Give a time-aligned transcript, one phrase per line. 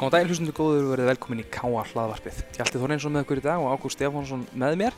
[0.00, 1.82] Góðan daginn hlustundu góður verið velkomin í K.A.
[1.90, 2.38] hlaðvarpið.
[2.56, 4.94] Hjalti Þorreinsson með okkur í dag og Ágúst Stefánsson með mér.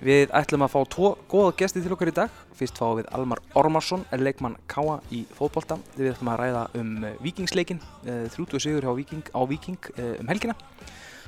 [0.00, 2.38] Við ætlum að fá tvo góða gesti til okkar í dag.
[2.56, 4.96] Fyrst fáum við Almar Ormarsson, leikmann K.A.
[5.12, 5.76] í fótbolta.
[5.98, 10.56] Við ætlum að ræða um vikingsleikin, 30 sigur á Viking, á Viking um helgina.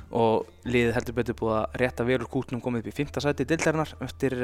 [0.09, 3.21] Og liðið heldur betur búið að rétta verur kútnum komið upp í 5.
[3.27, 4.39] sæti dildarinnar eftir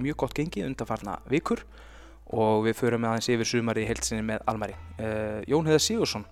[0.00, 1.60] mjög gott gengi undanfarna vikur.
[2.32, 4.80] Og við förum aðeins yfir sumari í heilsinni með Almari.
[5.44, 6.30] Jón Heðar Sigursson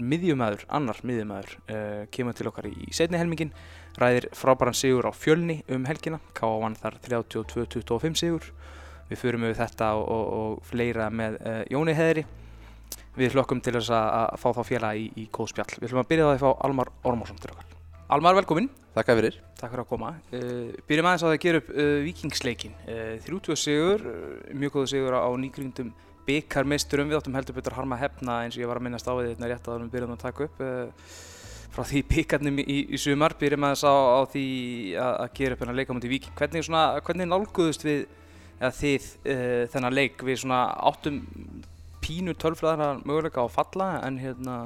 [0.00, 3.52] miðjumæður, annar miðjumæður uh, kemur til okkar í setni helmingin
[4.00, 6.52] ræðir frábæran sigur á fjölni um helgina, K.A.
[6.62, 8.46] vann þar 32-25 sigur.
[9.10, 12.24] Við förum við þetta og, og, og fleira með uh, Jóni Heðri
[13.18, 16.28] við hlokkum til þess að fá þá fjalla í, í kóðspjall við ætlum að byrja
[16.30, 17.74] það að fá Almar Ormarsson til okkar.
[18.12, 18.70] Almar, velkomin.
[18.92, 19.36] Takk fyrir.
[19.60, 20.14] Takk fyrir að koma.
[20.32, 21.68] Uh, Byrjum aðeins að það gera upp
[22.06, 22.80] vikingsleikin
[23.26, 24.08] 30 sigur,
[24.56, 25.92] mjög góðu sigur á nýgrindum
[26.26, 29.28] byggarmeisturum við áttum heldur betur harma hefna eins og ég var að minnast á því
[29.32, 31.12] þetta rétt að við byrjum að taka upp uh,
[31.72, 33.34] frá því byggarnum í, í sumar.
[33.40, 34.46] Byrjum að þess á, á því
[35.00, 36.36] að, að gera upp hennar leikamundi Víking.
[36.38, 38.06] Hvernig, svona, hvernig nálguðust við
[38.62, 40.24] þið uh, þennan leik?
[40.26, 41.22] Við svona áttum
[42.02, 44.56] pínu tölfræðar möguleika á falla en hérna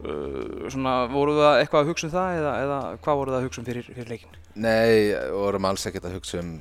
[0.00, 3.48] uh, svona voruð það eitthvað að hugsa um það eða, eða hvað voruð það að
[3.48, 4.38] hugsa um fyrir, fyrir leikin?
[4.60, 4.92] Nei,
[5.36, 6.54] vorum alls ekkert að hugsa um,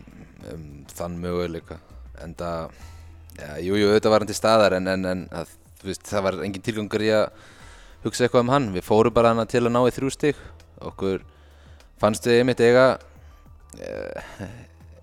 [0.53, 1.79] um þann möguleika
[2.23, 2.75] en það
[3.37, 5.51] Já, jú, jú, auðvitað var hann til staðar en, en, en að,
[5.85, 7.27] veist, það var engin tilgangur í að
[8.03, 8.71] hugsa eitthvað um hann.
[8.75, 10.41] Við fórum bara hana til að ná í þrjú stygg.
[10.89, 11.23] Okkur
[11.99, 12.85] fannst við einmitt eiga,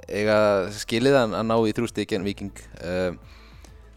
[0.08, 0.36] eiga
[0.76, 2.52] skilið að ná í þrjú stygg en Viking.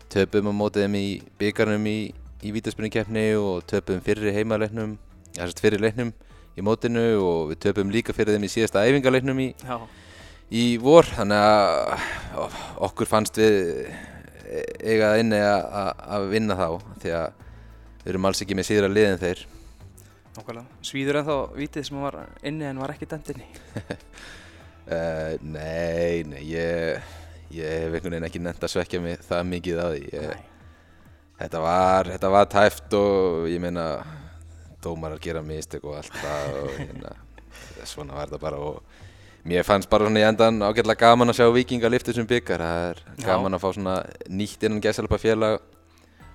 [0.10, 1.06] Töpum á mótið þeim í
[1.40, 2.00] byggarnum í,
[2.42, 4.98] í vítaspunningkeppni og töpum fyrir heimalegnum,
[5.36, 6.14] þessast fyrir legnum
[6.58, 9.50] í mótinu og við töpum líka fyrir þeim í síðasta æfingarlegnum í,
[10.50, 11.08] í vor.
[11.14, 12.58] Þannig að
[12.90, 13.92] okkur fannst við
[14.50, 16.67] eiga inni að vinna þá
[17.04, 17.48] því að
[18.04, 19.48] við erum alls ekki með síðra liðin þeir
[20.39, 20.80] Nákvæmlega.
[20.86, 22.17] Svíður en þá vitið sem var
[22.48, 23.48] inni en var ekki dæmt inni?
[23.76, 27.09] uh, nei, nei, ég,
[27.55, 30.23] ég hef einhvern veginn ekki nefnt að svekja mig það mikið að því.
[31.39, 33.86] Þetta var, þetta var tæft og ég meina
[34.83, 37.14] dómarar gera mistök og allt það og hérna,
[37.88, 38.82] svona var þetta bara og
[39.48, 42.64] Mér fannst bara svona í endan ágætlega gaman að sjá Viking að lifta þessum byggar.
[42.64, 43.26] Það er Já.
[43.26, 43.95] gaman að fá svona
[44.27, 45.60] nýtt innan gæsalpa félag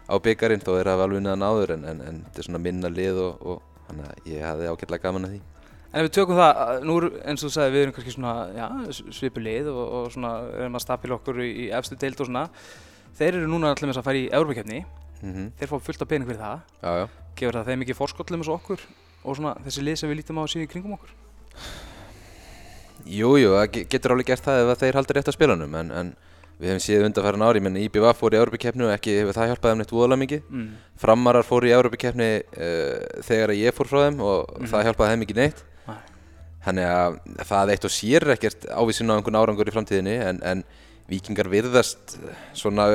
[0.08, 2.90] á byggarinn þó er það vel vinnaðan áður en, en, en þetta er svona minna
[2.92, 5.42] lið og, og þannig að ég hafði ágætlega gaman að því.
[5.94, 8.68] En ef við tökum það, nú eins og þú sagði við erum kannski svona ja,
[9.14, 12.48] svipu lið og, og svona erum að stapila okkur í, í efstu deild og svona.
[13.14, 14.80] Þeir eru núna allir með þess að fara í Európa-kjöfni.
[15.20, 15.52] Mm -hmm.
[15.60, 16.64] Þeir fá fullt af pening fyrir það.
[16.82, 17.06] Já, já.
[17.36, 18.80] Gefur það þeim ekki fórskollum eins og okkur
[19.24, 21.14] og svona þessi lið sem við lítum á síðan í kringum okkur?
[23.04, 26.14] Jújú, jú, það getur alveg gert það ef þeir haldur rétt á spilunum en, en
[26.60, 29.72] við hefum séð undanfæran ári, menn IBVF fór í Európa-keppni og ekki hefur það hjálpað
[29.72, 30.68] þeim neitt úðalega mikið mm.
[31.02, 34.68] Framarar fór í Európa-keppni uh, þegar ég fór frá þeim og mm.
[34.70, 35.98] það hjálpaði þeim ekki neitt Nei.
[36.64, 37.18] Þannig að
[37.50, 40.64] það eitt og sér ekkert ávísin á einhvern árangur í framtíðinni en, en
[41.10, 42.16] vikingar virðast
[42.56, 42.86] svona,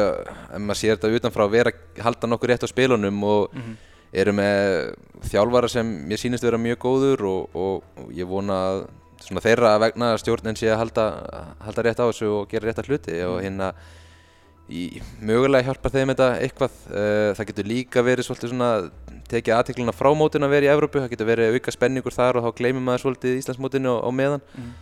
[0.49, 3.75] ef maður sér þetta utanfrá vera halda nokkur rétt á spilunum og mm.
[4.23, 4.95] eru með
[5.29, 8.81] þjálfara sem mér sýnist vera mjög góður og, og, og ég vona að
[9.23, 11.07] svona þeirra vegna stjórnin sé að halda,
[11.65, 13.73] halda rétt á þessu og gera rétt að hluti og hérna
[14.69, 14.83] í,
[15.25, 16.75] mögulega hjálpa þeim þetta eitthvað.
[16.89, 18.69] Uh, það getur líka verið svolítið svona
[19.29, 22.45] tekið aðtegluna frá mótun að vera í Evrópu það getur verið auka spenningur þar og
[22.45, 24.45] þá gleymum maður svolítið Íslandsmótinu á, meðan.
[24.57, 24.77] Mm.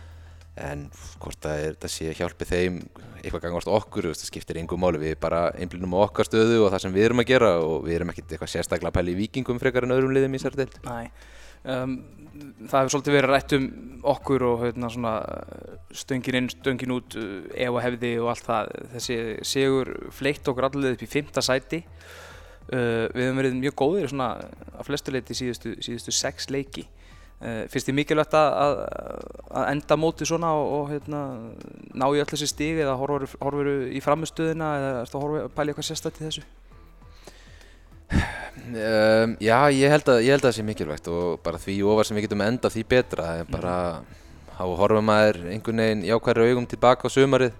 [0.58, 0.80] en
[1.22, 2.78] hvort það er þetta sé hjálpið þeim
[3.20, 4.98] eitthvað gangast okkur, það skiptir einhver máli.
[4.98, 7.98] Við bara einblínum á okkar stöðu og það sem við erum að gera og við
[7.98, 10.80] erum ekkert eitthvað sérstaklega pæli í vikingum frekar en öðrum liðum í sér deild.
[11.62, 11.94] Um,
[12.68, 13.66] það hefur svolítið verið rætt um
[14.12, 15.14] okkur og hérna, svona,
[15.96, 17.16] stöngin inn, stöngin út,
[17.54, 18.70] ef og hefði og allt það.
[18.94, 21.82] Þessi sigur fleitt okkur allir upp í fymta sæti.
[22.68, 24.28] Uh, við hefum verið mjög góðir svona,
[24.76, 26.84] á flestu leiti síðustu, síðustu sex leiki.
[27.38, 28.82] Uh, finnst þið mikilvægt að,
[29.54, 31.22] að enda mótið svona og, og hérna,
[31.94, 35.72] ná í öll þessi stíg eða horfur þú í framistöðina eða ertu að horfa, pæli
[35.72, 36.44] eitthvað sérstætt í þessu?
[38.68, 42.08] Um, já, ég held, að, ég held að það sé mikilvægt og bara því ofar
[42.08, 43.28] sem við getum enda því betra.
[43.40, 43.76] En bara
[44.58, 47.56] þá horfum maður einhvern veginn jákværi augum tilbaka á sömarið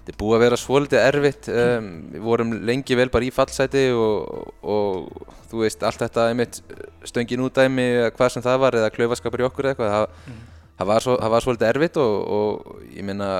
[0.00, 1.48] þetta er búið að vera svolítið erfitt.
[1.52, 6.60] Um, við vorum lengi vel bara í fallsæti og, og þú veist allt þetta einmitt
[7.08, 10.40] stöngin útdæmi hvað sem það var eða klaufaskapur í okkur eða eitthvað það, mm.
[10.78, 13.30] það, var, svo, það var svolítið erfitt og, og ég minna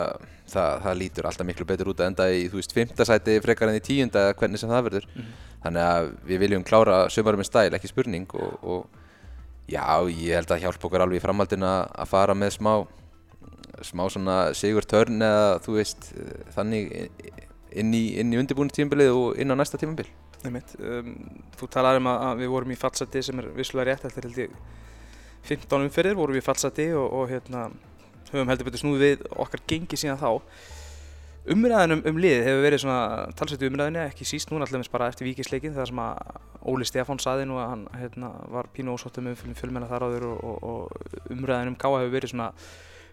[0.50, 3.80] það, það lítur alltaf miklu betur út að enda í þú veist fymtasæti frekar enn
[3.80, 5.08] í tíunda hvernig sem það verður.
[5.14, 5.32] Mm.
[5.64, 10.54] Þannig að við viljum klára sömurum með stæl, ekki spurning og, og já, ég held
[10.54, 12.74] að hjálpa okkur alveg í framhaldin að fara með smá
[13.86, 16.10] smá svona sigur törn eða þú veist
[16.54, 16.90] þannig
[17.78, 20.08] inn í, í undirbúinu tímabilið og inn á næsta tímabil.
[20.40, 21.14] Um,
[21.58, 24.54] þú talaði um að, við vorum í fallseti sem er vissulega rétt, þetta held ég
[25.48, 27.68] 15 umferðir vorum við í fallseti og, og hérna,
[28.30, 30.30] höfum heldur betur snúið við okkar gengi síðan þá
[31.48, 33.00] umræðin um, um lið hefur verið svona
[33.38, 36.38] talsveit umræðinni, ekki síst núna alltaf bara eftir vikisleikin þar sem að
[36.68, 40.44] Óli Stefán saði nú að hann hérna, var pínu ósóttum um fjölmennar þar áður og,
[40.44, 42.50] og, og umræðin um Káa hefur verið svona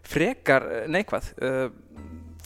[0.08, 1.70] frekar neikvæð uh,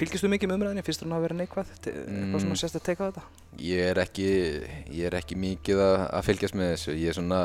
[0.02, 0.84] Fylgist þú mikið með umræðinni?
[0.86, 1.72] Fyrst þú að vera neikvæð?
[1.84, 2.38] Hvað mm.
[2.42, 3.22] svona sérst að teka þetta?
[3.62, 4.30] Ég er ekki,
[4.90, 6.96] ég er ekki mikið að, að fylgjast með þessu.
[6.98, 7.42] Ég er svona,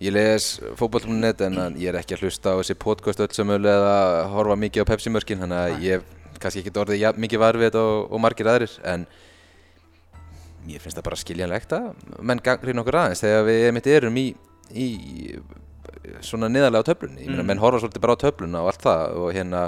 [0.00, 0.46] ég les
[0.80, 3.98] fókbaltum.net en ég er ekki að hlusta á þessi podcast öll samölu eða
[4.32, 5.44] horfa mikið á Pepsi-mörkin.
[5.44, 6.08] Þannig að ég
[6.44, 8.76] kannski ekki orðið ja, mikið varfið og, og margir aðrir.
[8.86, 9.08] En
[10.70, 11.90] ég finnst það bara skiljanlegt að
[12.24, 14.28] menn gangriðn okkur aðeins þegar við mitt erum í,
[14.72, 14.88] í
[16.24, 17.24] svona niðarlega á töflunni.
[17.24, 17.50] Ég meina, mm.
[17.52, 19.66] menn horfa svolítið bara á töfluna og allt það og hérna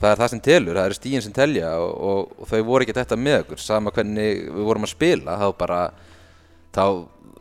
[0.00, 2.86] það er það sem telur, það eru stíðin sem telja og, og, og þau voru
[2.86, 5.80] ekki þetta með okkur sama hvernig við vorum að spila þá bara
[6.72, 6.84] þá,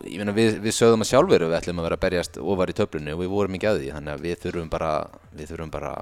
[0.04, 2.76] ég meina við, við sögðum að sjálfur við ætlum að vera að berjast ofar í
[2.76, 4.92] töflunni og við vorum ekki að því þannig að við þurfum bara
[5.32, 5.94] við þurfum bara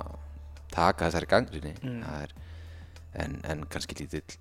[0.73, 2.01] taka þessari gangrinni mm.
[3.23, 4.37] en, en kannski lítið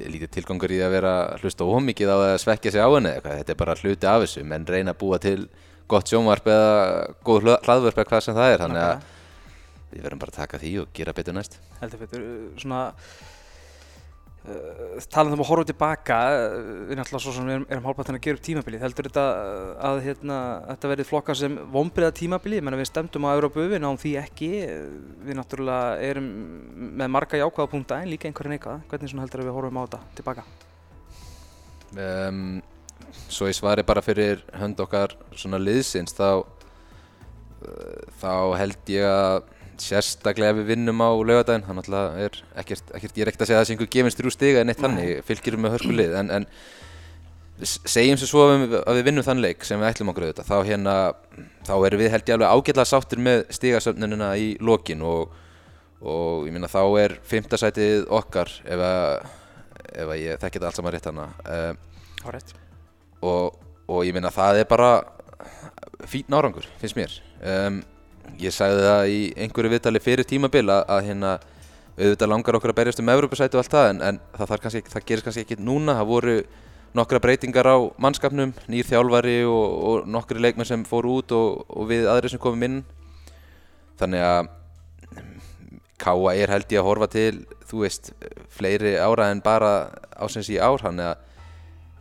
[0.00, 3.58] lítið tilgangur í að vera hlusta ómikið á að svekja sig á henni þetta er
[3.60, 4.44] bara hluti af þessu.
[4.48, 5.40] Menn reyna að búa til
[5.90, 6.70] gott sjónvarp eða
[7.26, 8.62] góð hlaðvörp eða hvað sem það er.
[8.64, 9.10] Þannig að
[9.92, 11.58] við verðum bara að taka því og gera betur næst.
[11.82, 12.24] Heldur betur,
[12.62, 12.80] svona
[14.42, 16.54] talað um að horfa tilbaka uh,
[16.88, 19.26] við náttúrulega svo sem við erum, erum hálpað að gera upp tímabilið heldur þetta
[19.88, 20.38] að hérna,
[20.70, 22.64] þetta verði flokka sem vonbreiða tímabilið?
[22.66, 24.50] Menn við stemdum á Európu, við náum því ekki.
[25.28, 26.26] Við náttúrulega erum
[26.98, 30.46] með marga jákvæða punta en líka einhverjum eitthvað hvernig heldur við horfum á þetta tilbaka?
[31.92, 32.44] Um,
[33.28, 36.42] Svo ég svari bara fyrir hönd okkar svona liðsins þá
[38.20, 39.42] þá held ég að
[39.80, 43.50] sérstaklega ef við vinnum á laugadaginn hann alltaf er ekkert, ekkert ég er ekkert að
[43.50, 46.32] segja að það sé einhver gefins þrjú stiga en eitt þannig fylgjurum með hörskulið en,
[46.36, 46.48] en
[47.62, 50.48] segjum sem svo að við, að við vinnum þann leik sem við ætlum okkur auðvitað
[50.48, 50.94] þá hérna
[51.68, 55.36] þá erum við held ég alveg ágætlega sáttir með stigasöfnununa í lokin og,
[56.00, 59.28] og ég minna þá er fymtasætið okkar ef að,
[59.92, 61.28] ef að ég þekkit allt saman rétt hana.
[61.46, 62.40] Uh,
[63.22, 64.92] og, og ég minna það er bara
[66.10, 67.14] fín árangur finnst mér.
[67.42, 67.82] Um,
[68.42, 71.32] ég sagði það í einhverju viðtali fyrir tímabil að, að hérna
[71.98, 75.06] auðvitað langar okkur að berjast um Evropasæti og allt það en, en það, kannski, það
[75.08, 75.96] gerist kannski ekki núna.
[75.98, 76.36] Það voru
[76.96, 81.90] nokkra breytingar á mannskapnum nýr þjálfari og, og nokkri leikmenn sem fóru út og, og
[81.90, 82.82] við aðri sem komum inn.
[84.00, 84.50] Þannig að
[86.02, 88.08] Káa er held ég að horfa til þú veist,
[88.50, 90.82] fleiri ára en bara ásens í ár.
[90.82, 91.28] Hann er að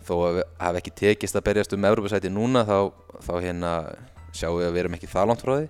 [0.07, 2.89] þó að við hafa ekki tekist að berjast um Evropasæti núna þá,
[3.21, 3.73] þá hérna
[4.33, 5.67] sjáum við að við erum ekki það langt frá því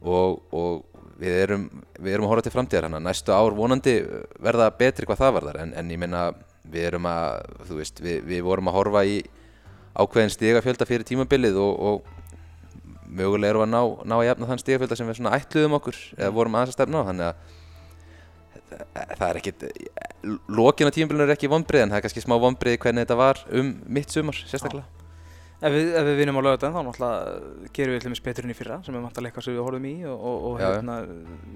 [0.00, 0.84] og, og
[1.20, 1.66] við, erum,
[1.98, 3.96] við erum að horfa til framtíðar hann næstu ár vonandi
[4.40, 5.60] verða betri hvað það varðar.
[5.64, 6.30] En, en ég minna
[6.70, 9.20] við erum að, þú veist, við, við vorum að horfa í
[10.00, 14.62] ákveðin stigafjölda fyrir tímabilið og, og mögulega erum við að ná, ná að jafna þann
[14.62, 17.08] stigafjölda sem við svona ætluðum okkur eða vorum aðeins að stefna á.
[17.10, 17.58] Þannig að
[19.18, 19.64] það er ekkit
[20.46, 23.42] lokin á tímabilinu er ekki vonbrið en það er kannski smá vonbrið hvernig þetta var
[23.58, 24.99] um mitt sumar sérstaklega
[25.60, 28.54] Ef við, ef við vinum á lögadaginn þá náttúrulega gerum við til dæmis betur inn
[28.54, 30.96] í fyrra sem við mættum að leika sem við horfum í og, og, og hérna,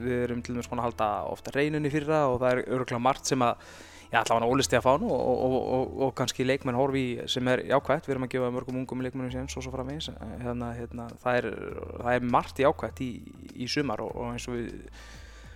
[0.03, 3.45] við erum til dæmis að halda ofta reynunni fyrra og það er öruglega margt sem
[3.47, 3.65] að
[4.13, 8.29] já, allavega ólistið að fánu og, og kannski leikmenn horfi sem er jákvægt, við erum
[8.29, 10.13] að gefa mörgum ungum leikmennum sem svo svo framvegis
[10.45, 11.51] hérna, hérna, það, er,
[12.05, 13.11] það er margt jákvægt í,
[13.57, 14.73] í sumar og eins og við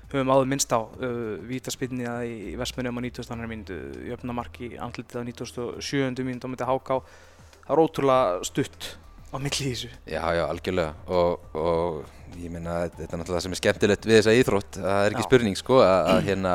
[0.08, 3.42] höfum áður minnst á uh, vítaspinniða í Vestmennum á 19.
[3.44, 3.76] minútu,
[4.08, 6.24] jöfnamarki andlitið á 97.
[6.24, 7.02] minútu á myndi Háká
[7.68, 8.90] það er ótrúlega stutt.
[9.28, 9.90] Á milli í þessu.
[10.08, 10.92] Já, já, algjörlega.
[11.12, 14.78] Og, og ég meina þetta er náttúrulega það sem er skemmtilegt við þessa íþrótt.
[14.80, 15.28] Það er ekki já.
[15.28, 16.54] spurning sko að, að hérna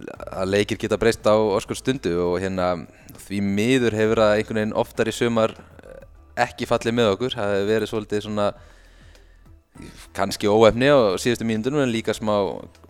[0.00, 2.16] að leikir geta breyst á oskur stundu.
[2.24, 2.72] Og hérna
[3.28, 5.54] því miður hefur að einhvern veginn oftar í sömar
[6.40, 7.38] ekki fallið með okkur.
[7.38, 8.50] Það hefur verið svolítið svona
[10.16, 12.34] kannski óefni á síðustu mínundunum en líka smá,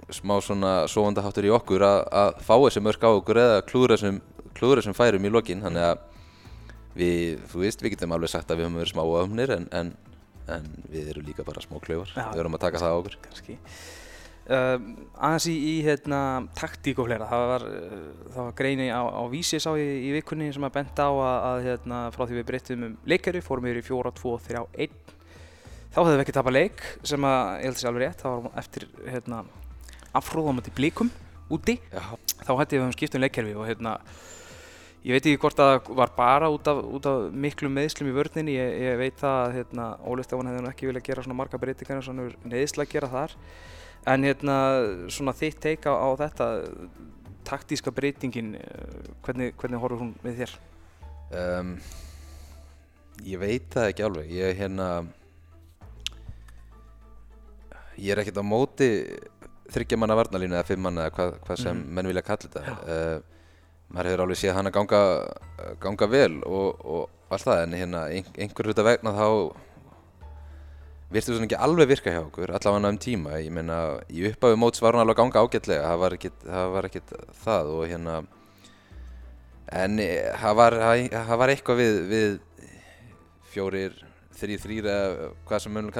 [0.08, 4.96] smá svona sovandaháttur í okkur að, að fá þessi mörg á okkur eða klúra þessum
[4.96, 5.60] færum í lokin.
[5.66, 6.06] Þannig að
[6.96, 9.94] við, þú veist, við getum alveg sagt að við höfum verið smá öfnir en, en,
[10.50, 13.18] en við erum líka bara smá klöfar ja, við erum að taka það á okkur.
[13.28, 13.58] kannski.
[14.50, 14.80] Uh,
[15.14, 16.20] aðeins í, í hérna,
[16.58, 17.28] taktík og fleira.
[17.30, 21.06] Það var, uh, var greini á, á vísi sá ég í vikunni sem að benda
[21.06, 24.32] á að, að hérna, frá því við breyttum um leikari fórum við í 4, 2,
[24.48, 25.16] 3, 1
[25.90, 28.24] þá hefðum við ekki tapað leik sem að ég held að það sé alveg rétt
[28.24, 29.44] það var eftir hérna,
[30.18, 31.14] afhróðamöndi blíkum
[31.50, 31.76] úti.
[31.90, 32.02] Já.
[32.46, 33.96] þá hætti við um skiptum leikkerfi og hérna
[35.00, 38.52] Ég veit ekki hvort það var bara út af, út af miklu meðslum í vörðinni,
[38.58, 41.96] ég, ég veit það að hérna, Óli Stefán hefði ekki viljað gera svona marga breytingar
[42.02, 43.36] eins og neðislega gera þar.
[44.12, 44.56] En hérna,
[45.08, 46.50] svona þitt teika á, á þetta,
[47.48, 50.54] taktíska breytingin, uh, hvernig, hvernig horfur hún við þér?
[51.40, 51.72] Um,
[53.24, 54.90] ég veit það ekki alveg, ég er hérna,
[57.96, 58.90] ég er ekkert á móti
[59.70, 61.92] þryggja manna varnalínu eða fimm manna eða hvað, hvað sem Mhm.
[61.94, 62.62] menn vilja kalla þetta.
[62.84, 63.39] Uh,
[63.90, 65.00] maður hefur alveg séð hana ganga,
[65.82, 69.26] ganga vel og, og allt það en hérna ein, einhver hluta vegna þá
[71.10, 73.78] virtu svona ekki alveg virka hjá okkur allavega um tíma, ég meina
[74.10, 77.16] í upphafi móts var hún alveg að ganga ágætlega það var ekkit það, var ekkit
[77.42, 78.20] það og hérna
[79.80, 80.78] en eh, það var,
[81.10, 82.38] það var eitthvað við, við
[83.50, 83.98] fjórir,
[84.38, 85.90] þrýr, þrýr eða hvað sem munum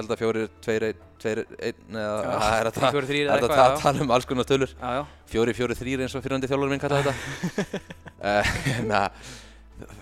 [1.90, 3.82] eða Já, það er að þrír, fjórir, þrír eða það er að já.
[3.82, 5.02] tala um alls konar tölur Já, já.
[5.32, 7.80] fjóri, fjóri, þrýr eins og fyrirhandi þjálfur minn kallaði þetta
[8.20, 8.48] Eh,
[8.80, 9.28] en að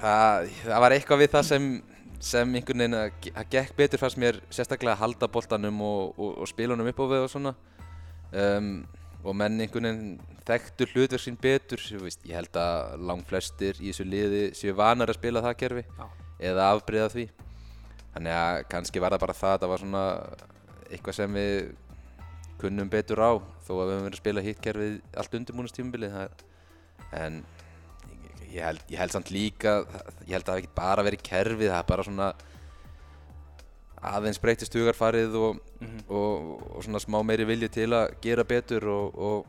[0.03, 1.67] það, það var eitthvað við það sem
[2.29, 6.17] sem einhvern veginn að ge- að gekk betur fannst mér sérstaklega að halda boltanum og,
[6.19, 7.53] og, og spilunum upp á við og svona
[8.35, 8.73] um,
[9.23, 13.93] og menn einhvern veginn þekktu hlutverk sín betur veist, ég held að lang flestir í
[13.93, 16.07] þessu liði séu vanar að spila það kerfi Já.
[16.51, 17.27] eða afbreyða því
[18.19, 20.03] þannig að kannski var það bara það það var svona
[20.91, 21.71] eitthvað sem við
[22.59, 23.31] kunnum betur á
[23.63, 26.17] þó að við höfum verið að spila hitt kerfið allt undirbúinastímabilið
[27.15, 27.37] en
[28.51, 29.75] ég, held, ég held samt líka
[30.27, 32.29] ég held að það hafi ekki bara verið kerfið það er bara svona
[34.09, 36.01] aðeins breytist hugarfarið og, Mhm.
[36.09, 39.47] og, og svona smá meiri vilji til að gera betur og, og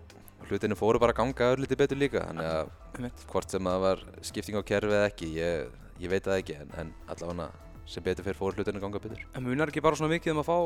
[0.50, 4.58] hlutinu fóru bara að ganga örlítið betur líka þannig að hvort sem það var skipting
[4.58, 5.68] á kerfið eða ekki ég,
[6.02, 7.50] ég veit það ekki en, en allavega
[7.90, 10.44] sem betur fyrir fóru hlutinu að ganga betur En munar ekki bara svona mikið um
[10.44, 10.58] að fá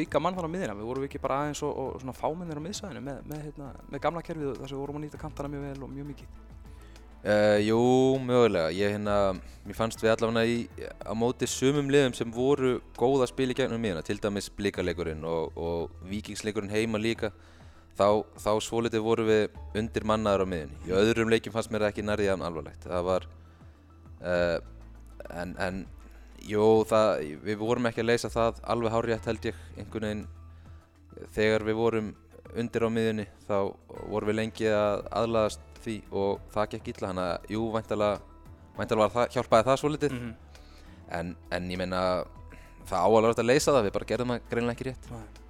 [0.00, 0.74] auka mann þar á miðina?
[0.78, 4.02] Við vorum ekki bara aðeins og, og svona fámennir á miðsvæðinu með, með, hérna, með
[4.08, 6.34] gamla kerfið þar sem við vorum að nýta kantana mjög vel og mjög mikið.
[7.24, 7.78] Uh, jú,
[8.20, 8.68] mögulega.
[8.76, 9.14] Ég hérna,
[9.72, 10.58] fannst við allavega í,
[11.08, 15.24] á móti sumum liðum sem voru góð að spila í gegnum miðuna, til dæmis blíkaleikurinn
[15.24, 17.30] og, og vikingsleikurinn heima líka,
[17.96, 20.76] þá, þá svolítið voru við undir mannaður á miðunni.
[20.84, 22.84] Í öðrum leikjum fannst mér ekki nærðið jafn alvarlegt.
[22.92, 23.26] Það var,
[24.20, 24.58] uh,
[25.32, 25.80] en, en,
[26.48, 30.24] jú, það, við vorum ekki að leysa það alveg hárjætt held ég, einhvern veginn,
[31.34, 32.10] þegar við vorum
[32.54, 33.56] undir á miðunni, þá
[34.10, 37.10] vorum við lengi að aðlaðast því og það gekk illa.
[37.10, 38.18] Hann að jú, væntalega,
[38.78, 40.18] væntalega var það, hjálpaði það svolítið.
[40.18, 40.34] -hmm.
[41.18, 42.02] en, en ég meina
[42.88, 45.40] það áalveg að leysa það, við bara gerðum það greinlega ekki rétt.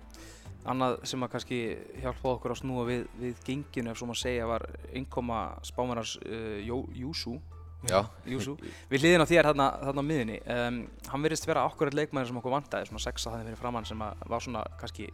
[0.64, 1.58] Annað sem að kannski
[2.00, 4.64] hjálpaði okkur að snúa við, við genginu ef svo maður segja var
[4.96, 7.36] innkoma spámanars uh, Jó, Júsú
[8.28, 8.54] Júsú,
[8.90, 10.78] við hliðin á þér þarna, þarna á miðunni um,
[11.10, 14.44] hann virðist vera okkur leikmæður sem okkur vantaði svona sexa þannig fyrir framann sem var
[14.44, 15.08] svona kannski,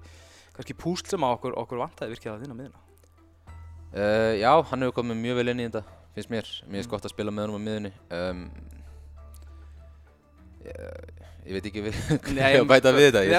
[0.56, 2.84] kannski púsl sem okkur, okkur vantaði virkilega að þinn á miðuna
[3.94, 5.84] uh, já, hann hefur komið mjög vel inn í þetta
[6.14, 6.92] finnst mér, mér finnst Mm.
[6.94, 8.44] gott að spila með honum á miðunni um,
[10.66, 13.35] ég, ég veit ekki hvað ég bæta við þetta, Nei, ég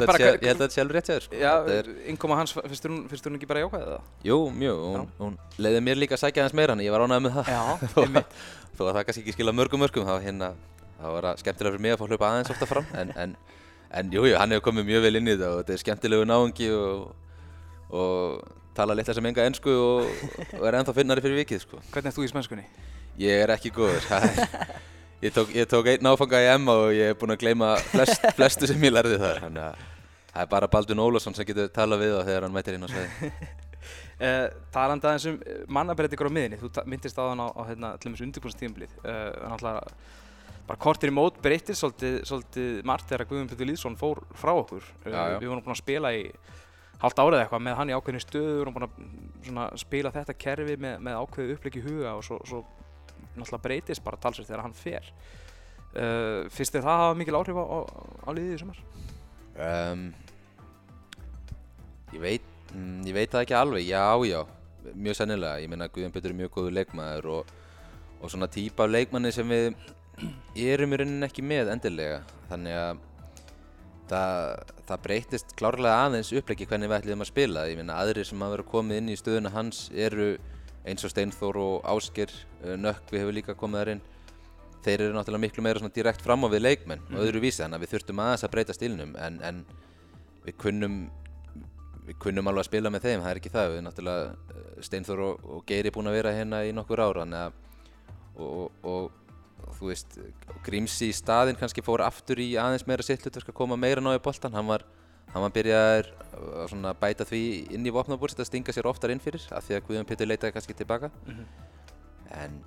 [0.50, 1.38] held að þetta alveg rétt sko.
[1.38, 4.10] Já, Þetta er, innkoma hans, finnst hún, ekki bara jákvæðið það?
[4.28, 7.26] jú, mjög, hún, hún leiði mér líka að sækja hans meira, en ég var ánægð
[7.28, 7.62] með það Já,
[7.94, 8.38] þó, einmitt
[8.78, 10.54] þó að það kannski ekki skila mörgum mörgum hérna,
[11.02, 13.36] það var það skemmtilega fyrir mig að fá hlaupa aðeins ofta fram en, en,
[14.02, 16.30] en jú, jú, hann hefur komið mjög vel inn í þetta og þetta er skemmtilegu
[16.30, 17.12] náungi og,
[17.92, 18.42] og
[18.78, 20.08] tala litla sem enga ennsku og,
[20.62, 21.82] er ennþá finnari fyrir vikið sko.
[21.92, 22.68] Hvernig er þú í smenskunni?
[23.20, 24.06] ég er ekki góður
[25.22, 28.24] ég tók, ég tók einn áfanga í Emma og ég er búinn að gleyma flest,
[28.38, 29.84] flestu sem ég lærði þar þannig að
[30.32, 32.90] það er bara Baldvin Ólafsson sem getur talað við þá þegar hann mætir inn á
[32.92, 33.34] sveiði
[34.22, 35.38] Uh, talandi aðeins um
[35.74, 39.32] mannabreitingur á miðinni, þú minntist á þann á, á hérna, til og meins undirbúinstíðumblið uh,
[39.48, 40.12] en alltaf
[40.68, 44.86] bara kortir í mót breytir svolítið, svolítið margt þegar Guðjón Pétur Lýðsson fór frá okkur.
[45.04, 45.40] Já, já.
[45.42, 46.22] við vorum búin að spila í
[47.02, 50.78] hálft árið eitthvað með hann í ákveðinu stöðu við vorum búin að spila þetta kerfi
[50.78, 52.62] með, með ákveðu uppleik í huga og svo, svo
[53.36, 55.12] náttúrulega breytist bara talsveit þegar hann fer.
[55.92, 57.80] Uh, finnst þið það hafa mikil áhrif á, á,
[58.24, 58.84] á liðið í sumar?
[59.60, 60.06] um,
[62.14, 64.40] ég veit mm, ég veit það ekki alveg, já já
[64.96, 67.52] mjög sennilega, ég meina Guðjón Pétur er mjög góður leikmaður og,
[68.22, 69.76] og svona típa af leikmanni sem við
[70.58, 72.22] erum í rauninni ekki með endilega.
[72.50, 73.04] Þannig að
[74.12, 77.68] það, það breytist klárlega aðeins upplegi hvernig við ætlum að spila.
[77.70, 80.34] Ég meina aðrir sem hafa verið komið inn í stöðuna hans eru
[80.88, 82.34] eins og Steinþór og Ásker
[82.82, 84.04] Nökkvi hefur líka komið þar inn.
[84.82, 87.78] Þeir eru náttúrulega miklu meira svona direkt fram á við leikmenn og öðru vísi þannig
[87.78, 89.66] að við þurftum aðeins að breyta stílnum en, en
[90.48, 91.02] við kunnum
[92.08, 93.74] við kunnum alveg að spila með þeim, það er ekki það.
[93.76, 97.60] Við náttúrulega eh, Steinþór og, og Geiri búin að vera hérna í nokkur ára að
[98.42, 99.12] og, og,
[99.68, 100.18] og þú veist
[100.66, 104.14] Grímsi í staðinn kannski fór aftur í aðeins meira sitt hlutverk að koma meira ná
[104.16, 104.86] í boltan hann var,
[105.34, 106.10] hann var að
[106.72, 107.42] svona bæta því
[107.76, 110.54] inn í vopnabúrst að stinga sér oftar inn fyrir af því að Guðjón Pétur leitaði
[110.56, 111.46] kannski tilbaka Mhm.
[112.32, 112.64] en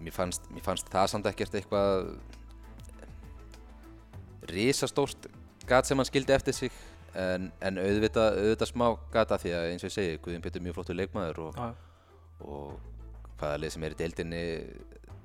[0.00, 2.16] mér fannst, mér fannst það samt ekkert eitthvað
[4.52, 5.26] risastórt
[5.66, 6.72] gat sem hann skildi eftir sig
[7.16, 10.66] en, en auðvitað, auðvitað smá gata því að eins og ég segi Guðjón Pétur er
[10.68, 11.70] mjög flottur leikmaður og, Já,
[12.44, 14.42] og hvaða lið sem er í deildinni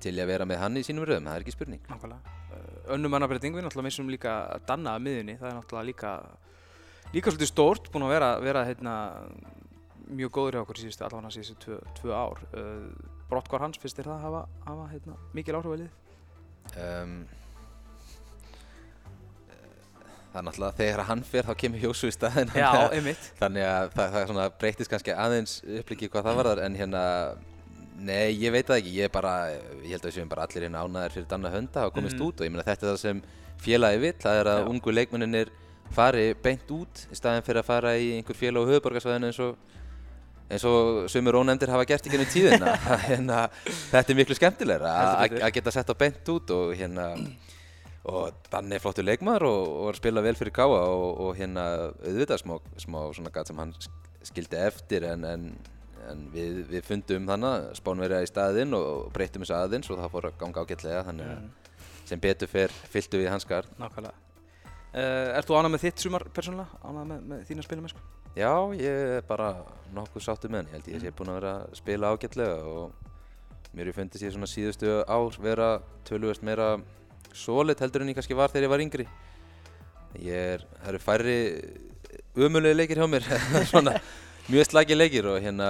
[0.02, 1.82] til að vera með hann í sínum röðum, það er ekki spurning.
[1.86, 4.32] Uh, Önnum mannabreiting, við náttúrulega missum líka
[4.66, 6.10] Danna að miðunni, það er náttúrulega líka
[7.12, 8.94] líka svolítið stórt, búin að vera, vera hérna,
[10.12, 12.40] mjög góður hjá okkur síðustu, allavega síðustu tvö, tvö ár.
[12.52, 12.88] Uh,
[13.30, 15.92] Brottkvar hans, finnst þér það að hafa, hafa hérna, mikil áhrif að lið?
[16.82, 17.14] um,
[20.32, 23.24] Það er náttúrulega þegar hann fer þá kemur Jósu í staðinn Já, þannig að- einmitt.
[23.40, 27.02] Þannig að það, það svona breytist kannski aðeins upplíkið hvað það varðar en hérna
[28.02, 29.32] Nei, ég veit það ekki, ég er bara,
[29.84, 32.24] ég held að við séum bara allir hérna ánæðir fyrir Danna Hönda að komist Mhm.
[32.26, 33.20] út og ég meina þetta er það sem
[33.62, 34.68] félagi vill, það er að Já.
[34.72, 35.50] ungu leikmenninir
[35.96, 39.56] fari beint út í staðin fyrir að fara í einhver félag á höfuborgarsvæðinu eins og
[40.52, 42.74] eins og sumur ónefndir hafa gert í gennum tíðina.
[43.08, 43.38] Hérna,
[43.92, 44.90] þetta er miklu skemmtilegra
[45.24, 47.06] að- geta sett á beint út og hérna
[48.04, 51.64] og Danni er flottur leikmaður og, og spila vel fyrir Káa og, og hérna
[52.02, 55.44] auðvitað smá, smá svona gat sem hann sk- skildi eftir en, en,
[56.10, 60.28] en við, við fundum þannig spánverja í staðinn og breytum þessu aðeins og það fór
[60.32, 61.70] að ganga ágætlega þannig að
[62.10, 64.18] sem betur fer fylltu við hans gard Nákvæmlega.
[64.92, 66.80] Uh, ert þú ánað með þitt sumar persónulega?
[66.84, 68.02] Ánað með, með þína spilum sko?
[68.36, 69.46] Já, ég er bara
[69.96, 73.72] nokkuð sáttu með hann ég held ég sé búinn að vera að spila ágætlega og
[73.72, 75.68] mér er fundist ég svona síðustu ár vera
[76.08, 76.74] tölvöst meira
[77.32, 79.08] solid heldur en ég kannski var þegar ég var yngri
[80.20, 81.38] ég er, það eru færri
[82.36, 83.28] umulegi leikir hjá mér
[83.72, 83.96] svona
[84.50, 85.68] mjög slagi leikir og hérna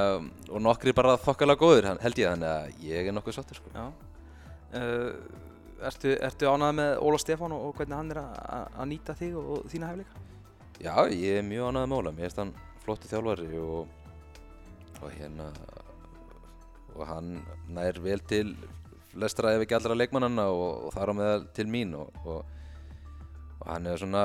[0.48, 3.72] og nokkri bara þokkala góður held ég þannig að ég er nokkuð sáttur sko.
[3.74, 3.84] Já.
[4.72, 5.12] Uh,
[5.88, 9.16] ertu, ertu ánað með Óla Stefán og, og hvernig hann er að- að að nýta
[9.18, 10.22] þig og, og þína hefleika?
[10.82, 13.88] Já, ég er mjög ánægð með Óla, mér finnst hann flottu þjálfari og,
[15.02, 15.50] og hérna
[16.96, 17.28] og hann
[17.72, 18.54] nær vel til
[19.12, 22.10] flestra ef ekki allra leikmannanna og, þar á meðal til mín og,
[23.62, 24.22] hann er svona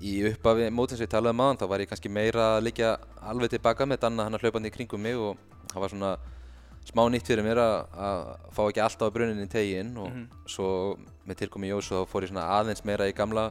[0.00, 2.94] í upphafi mótins við talaðum aðan þá var ég kannski meira að liggja
[3.28, 5.36] alveg tilbaka með Danna hann að hlaupandi í kringum mig og
[5.74, 6.12] það var svona
[6.88, 7.74] smá nýtt fyrir mér að,
[8.08, 8.20] að
[8.56, 10.28] fá ekki alltaf brunin í tegin og Mhm.
[10.48, 10.68] svo
[11.28, 13.50] með tilkomi Jósu þá fór ég svona aðeins meira í gamla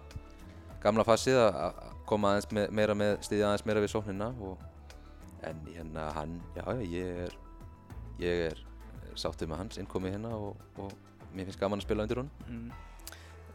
[0.84, 4.58] gamla fassið að koma aðeins me meira með stiðja aðeins meira við sóknina og
[5.44, 7.34] en hérna hann, já ég er
[8.20, 8.58] ég er
[9.16, 10.92] sáttið með hans innkomi hérna og, og
[11.36, 12.72] mér finnst gaman að spila undir hún Mm.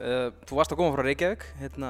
[0.03, 1.89] Uh, þú varst að koma frá Reykjavík, hérna,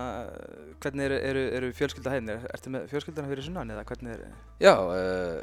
[0.82, 2.34] hvernig eru, eru, eru fjölskylda heimni?
[2.52, 4.24] Ertu með fjölskyldana fyrir sunnan eða hvernig er...
[4.60, 5.38] Já, uh,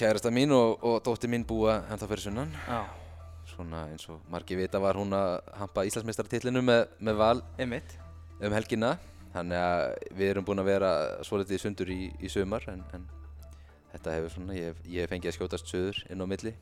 [0.00, 2.80] kærasta mín og, og dóttir mín búa ennþá fyrir sunnan Já,
[3.52, 7.96] svona eins og margir vita var hún að hampa Íslandsmeistaratitlinu með, með val einmitt.
[8.40, 8.94] um helgina
[9.34, 9.86] þannig að
[10.18, 10.90] við erum búin að vera
[11.26, 13.04] svolítið sundur í, í sumar en, en
[13.92, 16.54] þetta hefur svona, ég, ég hef fengið að skjótast söður inn á milli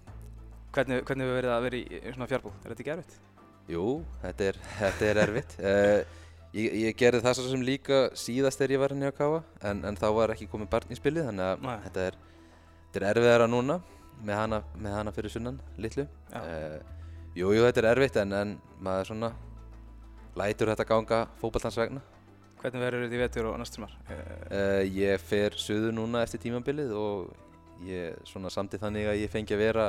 [0.74, 2.56] Hvernig, hvernig hefur verið að vera í í svona fjárbúð?
[2.60, 3.14] Er þetta ekki erfitt?
[3.72, 3.84] Jú,
[4.20, 5.54] þetta er, þetta er erfitt.
[5.58, 6.18] Uh,
[6.56, 9.38] ég, ég gerði það svo sem líka síðast þegar ég var henni á Káa,
[9.70, 11.78] en, en þá var ekki komið barn í spilið, þannig að Nei.
[11.86, 12.18] þetta er,
[12.92, 13.78] þetta er erfiðara núna
[14.24, 16.06] með hana, með hana fyrir sunnan, litlu.
[16.34, 16.78] Uh,
[17.38, 19.32] jú, jú, þetta er erfitt, en, en maður svona
[20.38, 22.02] lætur þetta ganga fótballtans vegna.
[22.58, 23.92] Hvernig verður þetta í vetur og næstumar?
[24.10, 27.28] Uh, Uh, ég fer suður núna eftir tímambilið og
[27.86, 29.84] ég svona samtið þannig að ég fengi að vera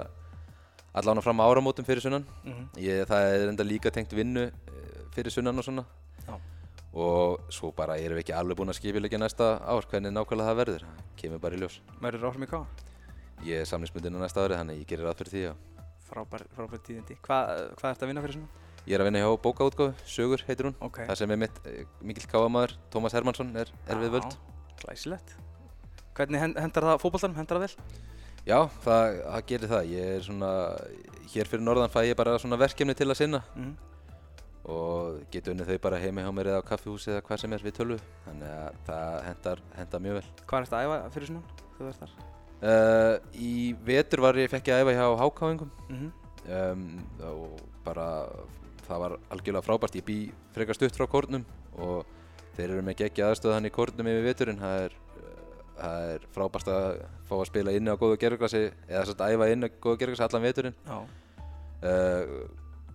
[0.99, 2.25] allan fram á áramótum fyrir sunnan.
[2.43, 5.85] mm Ég, það er enda líka tengt vinnu eh, fyrir sunnan og svona
[6.27, 6.35] Já.
[6.93, 10.59] og svo bara erum við ekki alveg búin að skipilegja næsta ár hvernig nákvæmlega það
[10.61, 10.85] verður
[11.17, 12.65] kemur bara í ljós Verður áhrif í káa?
[13.45, 15.53] Ég er samlingsmyndin á næsta ári þannig ég gerir ráð fyrir því já.
[16.09, 17.15] Frábær, frábær tíðindi.
[17.21, 17.49] Hvað,
[17.79, 18.65] hvað ert að vinna fyrir sunnan?
[18.89, 21.01] ég er að vinna hjá bókaútgáfu, Sögur heitir hún Ok.
[21.05, 24.37] það sem er mitt eh, mikill káamaður Tómas Hermansson er, er við völd
[24.81, 25.35] Glæsilegt.
[26.15, 27.35] Hvernig hen- hendar það fótboltanum?
[27.37, 27.75] Hendar það vel?
[28.47, 30.49] já, það, það gerir það ég er svona,
[31.35, 33.75] hér fyrir norðan fæ ég bara svona verkefni til að sinna Mm
[34.69, 37.63] og get unnið þau bara heima hjá mér eða á kaffihúsi eða hvað sem er
[37.63, 42.19] við tölvu þannig að það hendar, hendar mjög vel Hvað ert að æfa fyrir sunnan?
[42.59, 46.09] Uh, í vetur var ég fekk ég að æfa hjá hákáingum Mm
[46.49, 46.85] um,
[47.25, 48.07] og bara
[48.87, 49.99] það var algjörlega frábært.
[49.99, 50.17] Ég bý
[50.55, 51.45] frekar stutt frá kórnum
[51.79, 52.07] og
[52.57, 54.61] þeir eru með geggi aðstöðan í kórnum yfir veturinn.
[54.61, 54.97] Það er,
[55.79, 56.87] það er frábært að
[57.29, 60.27] fá að spila inni á góðu gerfugrassi eða þess að æfa inni á góðu gerfugrassi
[60.27, 60.79] allan veturinn.
[61.79, 62.23] Uh,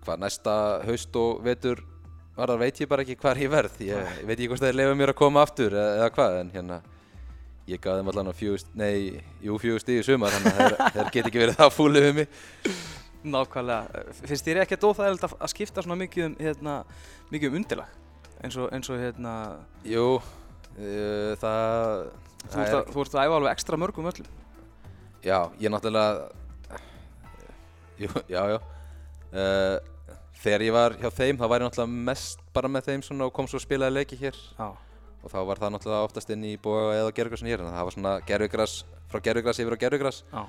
[0.05, 1.81] hvað næsta haust og vetur
[2.35, 3.79] var það veit ég bara ekki hvar ég verð.
[3.87, 6.51] Ég, ég veit ekki hvort þeir lefa mér að koma aftur eða, eða hvað en
[6.53, 6.81] hérna
[7.69, 11.29] ég gaf þeim allan á fjögust, nei, jú fjögust í sumar þannig að þeir, get
[11.29, 12.29] ekki verið það fúlið við mig
[13.25, 14.03] Nákvæmlega.
[14.21, 16.75] Finnst þér ekki að óþægilegt að að skipta svona mikið um, hérna,
[17.33, 17.95] mikið um undirlag?
[18.45, 19.33] Eins og, eins og hérna,
[19.89, 22.03] Jú, uh, það
[22.45, 24.29] þú það ert, að, þú ert að æfa alveg ekstra mörgum öllum.
[25.25, 26.29] Já, ég náttúrulega
[27.97, 29.77] Jú, já, já uh,
[30.43, 33.47] Þegar ég var hjá þeim var ég náttúrulega mest bara með þeim svona og kom
[33.49, 34.67] svo að spilaði leiki hér Já.
[35.25, 38.13] Og þá var það náttúrulega oftast inn í bóa eða gerfigræsinu hér það var svona
[38.29, 38.75] gerfigræs
[39.09, 40.41] frá gerfigræs yfir á gerfigræs Já.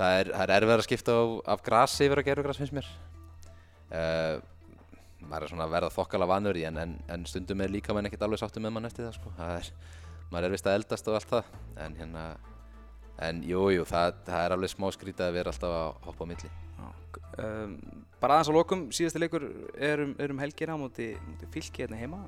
[0.00, 1.22] það er, er erfið að skipta á,
[1.54, 2.90] af grasi yfir að gerfugras finnst mér.
[3.88, 4.36] Uh,
[5.28, 8.26] maður er svona verða þokkala vanur í en, en, en stundum er líka mann ekkert
[8.26, 9.32] alveg sáttu með mann eftir það sko.
[9.38, 9.72] það er,
[10.32, 11.52] maður er vist að eldast og allt það.
[11.84, 12.24] En hérna
[13.28, 16.30] en jújú, jú, það, það er alveg smá skrítið að vera alltaf að hoppa á
[16.30, 16.50] milli.
[17.38, 17.72] Um,
[18.18, 21.84] bara aðeins á lokum, síðasti leikur er um, er um helgina á móti, móti fylki
[21.84, 22.24] hérna heima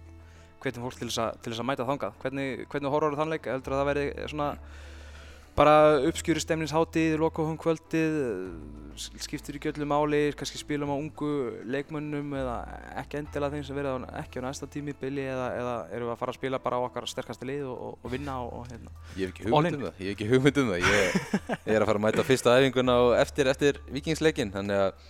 [0.61, 2.23] hvernig fólk til þess að, til þess að mæta þangað.
[2.23, 4.53] Hvernig, hvernig horfður þann leik, heldur að það veri svona
[5.57, 5.75] bara
[6.09, 8.15] uppskjúri stemningsháttið, lokahum kvöldið
[9.21, 11.31] skiptir í göllu máli kannski spilum á ungu
[11.69, 12.57] leikmönnum eða
[13.03, 16.21] ekki endilega þeim sem verið ekki á næsta tími bili eða, eða eru við að
[16.23, 18.93] fara að spila bara á okkar sterkasti lið og, og, vinna og, og hérna.
[19.17, 20.85] Ég hef ekki hugmynd um það, ég hef ekki hugmynd um það.
[20.85, 21.17] Ég,
[21.55, 25.09] ég er að fara að mæta fyrsta æfinguna og eftir, eftir vikingsleikin þannig að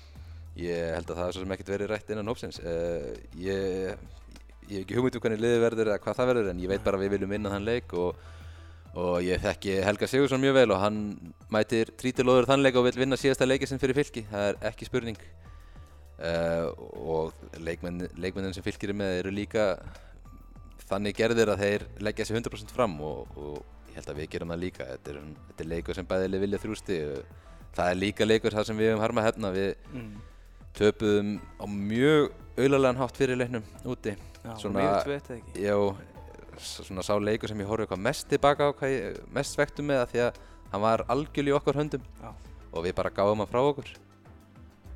[0.60, 2.60] ég held að það er svo sem ekkert verið rætt innan hópsins.
[2.62, 4.08] Uh, ég,
[4.70, 6.84] ég hef ekki hugmynd um hvernig liði verður eða hvað það verður en ég veit
[6.84, 8.28] bara að við viljum vinna þann leik og
[8.98, 11.00] og ég þekki Helga Sigursson mjög vel og hann
[11.52, 15.20] mætir trítilóður þannleik og vil vinna síðasta leikið sem fyrir fylki, það er ekki spurning.
[16.20, 16.66] Uh,
[17.00, 19.68] og leikmenn, leikmennin sem fylkir er með eru líka
[20.90, 24.52] þannig gerðir að þeir leggja sér 100% fram og, og ég held að við gerum
[24.52, 24.88] það líka.
[24.90, 26.98] Þetta er, þetta er leikur sem bæðileg vilja þrjústi
[27.78, 29.52] það er líka leikur það sem við hefum harma hefna.
[29.54, 30.10] Við mm.
[30.80, 34.84] töpuðum á mjög auðlarlegan hátt fyrir leiknum úti Svona?
[35.54, 35.76] Já,
[36.60, 40.00] svona sá leikur sem ég horfði eitthvað mest tilbaka á hvað ég mest svektum með
[40.00, 40.38] það því að
[40.70, 42.30] hann var algjörl í okkar höndum Já.
[42.70, 43.90] og við bara gáðum hann frá okkur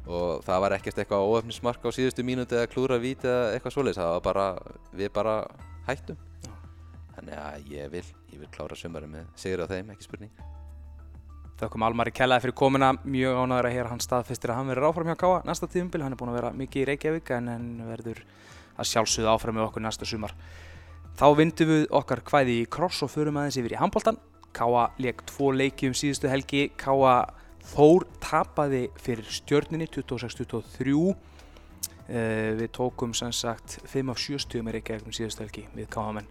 [0.04, 4.00] og það var ekkert eitthvað óöfnismark á síðustu mínúti eða klúra vít eða eitthvað svoleiðis,
[4.00, 4.48] það var bara,
[4.92, 5.37] við bara
[5.88, 6.50] hættum Já.
[7.16, 8.04] þannig að ég vil,
[8.35, 10.52] ég vil klára sömari með sigur á þeim, ekki spurning
[11.54, 15.12] Þakkum Almari Kellaði fyrir komina, mjög ánæður að heyra hann staðfistir að hann verður áfram
[15.12, 18.24] hjá Káa næsta tíðumbil, hann er búin að vera mikið í Reykjavík en, en verður
[18.74, 20.34] að sjálfsögða áfram með okkur næsta sumar
[21.14, 24.16] Þá vindum við okkar hvæði í kross og förum aðeins yfir í handbóltan.
[24.54, 26.64] Káa leik tvo leiki um síðustu helgi.
[26.74, 27.20] Káa
[27.64, 30.96] Þór tapaði fyrir stjörninni 26-23.
[32.04, 35.88] Uh, við tókum sem sagt 5 af 7 stugum í Reykjavík um síðustu helgi við
[35.94, 36.26] Káamenn.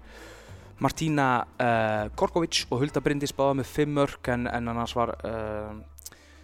[0.84, 1.29] Martína
[1.63, 5.79] uh, Gorgovic og Hulda Bryndis báða með 5 mörg en, en annars var uh,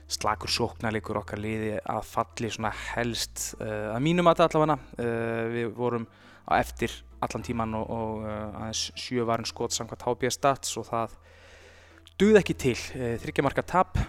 [0.09, 4.77] slagur sóknarleikur okkar liði að falli svona helst að mínum að það allavega.
[5.53, 6.07] Við vorum
[6.49, 6.93] á eftir
[7.23, 11.17] allan tíman og, og uh, aðeins sjö varin skot samkvæmt HB Stats og það
[12.19, 12.77] duð ekki til.
[12.95, 13.99] Uh, þryggjamarka tap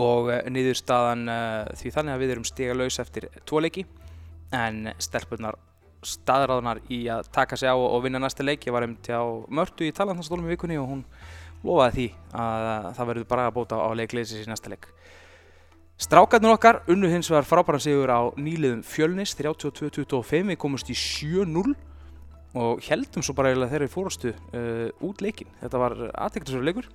[0.00, 1.26] og uh, niður staðan
[1.78, 3.86] því þannig að við erum stiga laus eftir tvoleiki
[4.56, 5.58] en stelpunar
[6.00, 8.64] staðráðunar í að taka sig á og vinna næsta leik.
[8.64, 11.02] Ég var um til á mörtu í talandastólum í vikunni og hún
[11.66, 12.08] lofaði því
[12.44, 14.88] að það verður bara að bóta á leikleisins í næsta leik
[16.00, 21.74] Strákarnir okkar unnu hins vegar frábæran sigur á nýliðum fjölnis 32-25, við komumst í 7-0
[22.56, 25.50] og heldum svo bara þeirra í fórastu uh, út leikin.
[25.60, 26.88] Þetta var aðteknisverður leikur.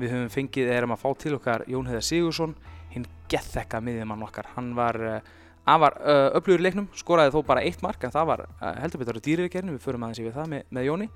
[0.00, 2.56] Við höfum fengið erum að fá til okkar Jón Heðar Sigursson,
[2.94, 4.48] hinn gethekka miðjumann okkar.
[4.56, 5.20] Hann var uh,
[5.68, 9.04] afar uh, öflugur í leiknum, skoraði þó bara eitt mark en það var uh, heldur
[9.04, 11.10] betur á dýriðgerðinu, við förum aðeins yfir það með, með Jóni.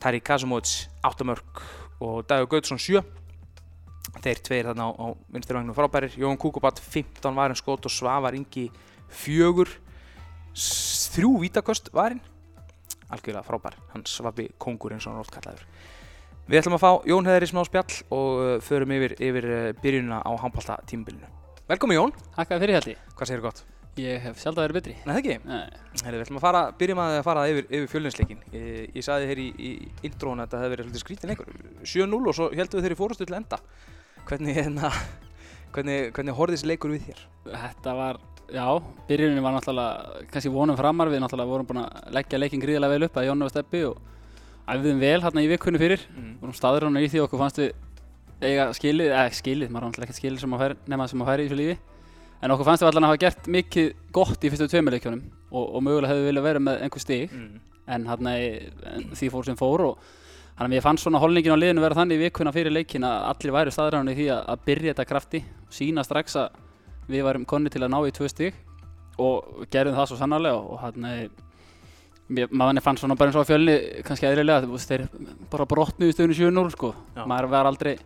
[0.00, 1.66] Tari Kazumóts 8 mörg
[2.00, 3.02] og Dagur Gautsson 7
[4.22, 6.14] þeir tveir þarna á, á vinstirvagnum frábærir.
[6.18, 8.68] Jón Kukubat 15 varin skot og Svavar Ingi
[9.08, 9.70] fjögur.
[10.56, 12.22] Þrjú vítakost varin.
[13.12, 15.62] Algjörlega frábær, hann svabi kongur eins og hann er oft kallaður.
[16.46, 19.70] Við ætlum að fá Jón Heðar í smá spjall og uh, förum yfir, yfir uh,
[19.82, 21.30] byrjununa á handbólta tímbilinu
[21.66, 22.14] Velkomi Jón.
[22.36, 23.64] Takk fyrir þetta Hvað segir gott?
[23.96, 24.94] Ég hef sjálf að vera betri.
[25.06, 25.34] Nei það ekki?
[25.48, 25.66] Nei.
[26.04, 29.40] Herri, Við ætlum að fara, byrjum að fara yfir, yfir fjölinsleikin Ég, ég sagði þér
[29.40, 29.70] í, í
[30.04, 31.48] intrónu að þetta hefði verið skrítin einhver
[31.80, 33.58] 7-0 og svo heldum við þeir í fórastu til enda.
[34.28, 34.90] Hvernig, hérna,
[35.72, 37.20] hvernig, hvernig horfði þessi leikur við þér?
[37.48, 38.20] Þetta var,
[38.52, 38.66] já,
[39.08, 39.92] byrjunin var náttúrulega,
[40.34, 43.48] kannski vonum framar, við náttúrulega vorum búin að leggja leikin gríðilega vel upp að Jónu
[43.48, 43.96] og Steppi og
[44.68, 46.32] æfðum vel hérna í vikunni fyrir, mm.
[46.42, 46.90] vorum staður
[52.36, 54.50] í að að í en okkur fannst við allan að hafa gert mikið gott í
[54.50, 57.60] fyrstu tveimuleikjónum og, og mögulega hefðu viljað vera með einhver stík, mm.
[57.86, 58.36] en hérna
[59.16, 59.98] því fór sem fór og
[60.56, 63.52] Þannig að ég fann svona holningin á liðinu vera þannig vikuna fyrir leikin að allir
[63.52, 66.54] væri staðræðan í því að byrja þetta krafti og sína strax að
[67.12, 68.54] við varum konni til að ná í tvö stygg
[69.20, 71.04] og gerðum það svo sannarlega og hann
[72.56, 75.04] maður fann svona bara eins og fjölni kannski eðrilega þeir
[75.52, 77.26] bara brotnuði stöðunni 7-0 sko já.
[77.28, 77.98] maður var aldrei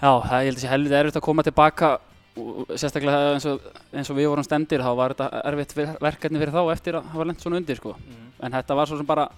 [0.00, 1.98] já það ég held að það sé helvita erfitt að koma tilbaka
[2.34, 6.62] sérstaklega eins og, eins og við vorum stendir þá var þetta erfitt verkefni fyrir þá
[6.72, 8.24] eftir að hafa lendt svona undir sko mm.
[8.42, 9.28] en þetta var svo sem bara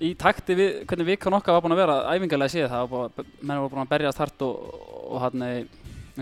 [0.00, 3.30] í takti við hvernig vikan okkar var búin að vera æfingarlega séð það var búin,
[3.42, 4.74] menn var búin að berjast hart og,
[5.10, 5.46] og hann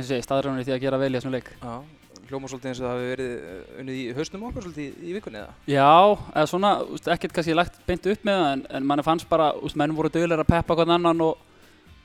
[0.01, 1.75] segi staðræðunni því að gera vel í þessum leik Já,
[2.31, 5.41] hljóma svolítið eins og það hefur verið eh, unnið í hausnum okkar svolítið í vikunni
[5.41, 5.55] eða?
[5.71, 5.93] Já,
[6.35, 6.73] eða svona,
[7.15, 10.13] ekkert kannski lagt beint upp með það en, en mann fannst bara, úst, menn voru
[10.13, 11.41] dögulega að peppa hvern annan og,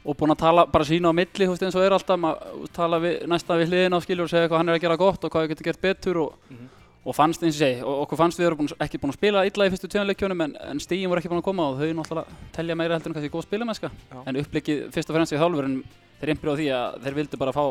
[0.05, 2.69] og búinn að tala bara sína á milli, þú veist, eins og er alltaf maður
[2.75, 5.23] tala við, næsta við hliðina á skilur og segja hvað hann er að gera gott
[5.25, 6.67] og hvað við getum gert betur og, Mhm.
[7.05, 9.45] og fannst, eins og segi, og okkur fannst við erum búin, ekki búin að spila
[9.45, 12.25] illa í fyrstu tjónuleikjónum en, en stígin voru ekki búin að koma og þau náttúrulega
[12.53, 13.91] telja meira heldur en kannski góð spilamennska
[14.25, 15.83] en upplikið fyrst og fremst í þálfurinn
[16.21, 17.65] þeir innbyrðu á því að þeir vildu bara fá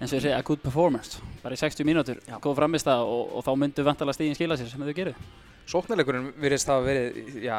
[0.00, 3.44] eins og ég segi, a good performance bara í 60 mínútur, góð framist og, og
[3.44, 5.14] þá myndu vantala stígin skila sér sem þau gerir
[5.68, 7.56] Sóknarleikurinn virðist hafa verið, já,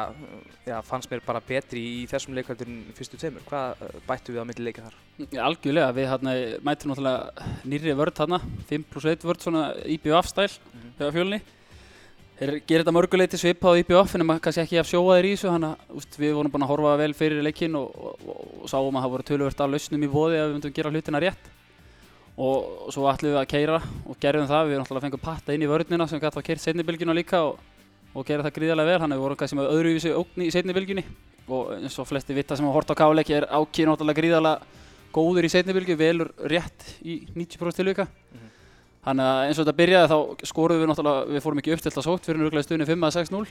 [0.66, 3.44] já, fannst mér bara betri í þessum leikhaldur en fyrstu tveimur.
[3.46, 4.96] Hvað eh, bættu við á milli leika þar?
[5.30, 6.34] Já, algjörlega, við hérna
[6.66, 8.40] mætum náttúrulega nýrri vörd hérna,
[8.72, 9.62] 5 pluss 1 vörd svona
[9.94, 10.90] IBF-stæl Mhm.
[10.98, 11.40] hjá fjölunni.
[12.40, 15.50] Þeir gerir þetta mörguleiti svipað á IBF en maður kannski ekki af sjóaðir í þessu,
[15.52, 18.96] þannig að við vorum búin að horfa vel fyrir leikinn og, og, og, og sáum
[18.96, 21.50] að það voru töluvert af lausnum í bóði að við myndum gera hlutina rétt.
[22.40, 25.68] Og, svo ætlum við að keira og gerðum það, við náttúrulega fengum patta inn í
[25.68, 27.58] vörðnina sem gæti að keira setnibilgjuna líka og,
[28.14, 31.04] og gera það gríðarlega vel, að við vorum kannski með öðruvísi ógn í setnibilgjunni
[31.50, 34.78] og eins og flesti vita sem hafa hort á káleiki er ákýr náttúrulega gríðarlega
[35.14, 38.06] góður í seinni velur rétt í 90% tilvika.
[38.06, 38.48] Mhm.
[39.00, 42.04] þannig að eins og þetta byrjaði þá skoruðum við náttúrulega, við fórum ekki upptilt að
[42.04, 43.46] sótt fyrir nörgulega stunni 5-6-0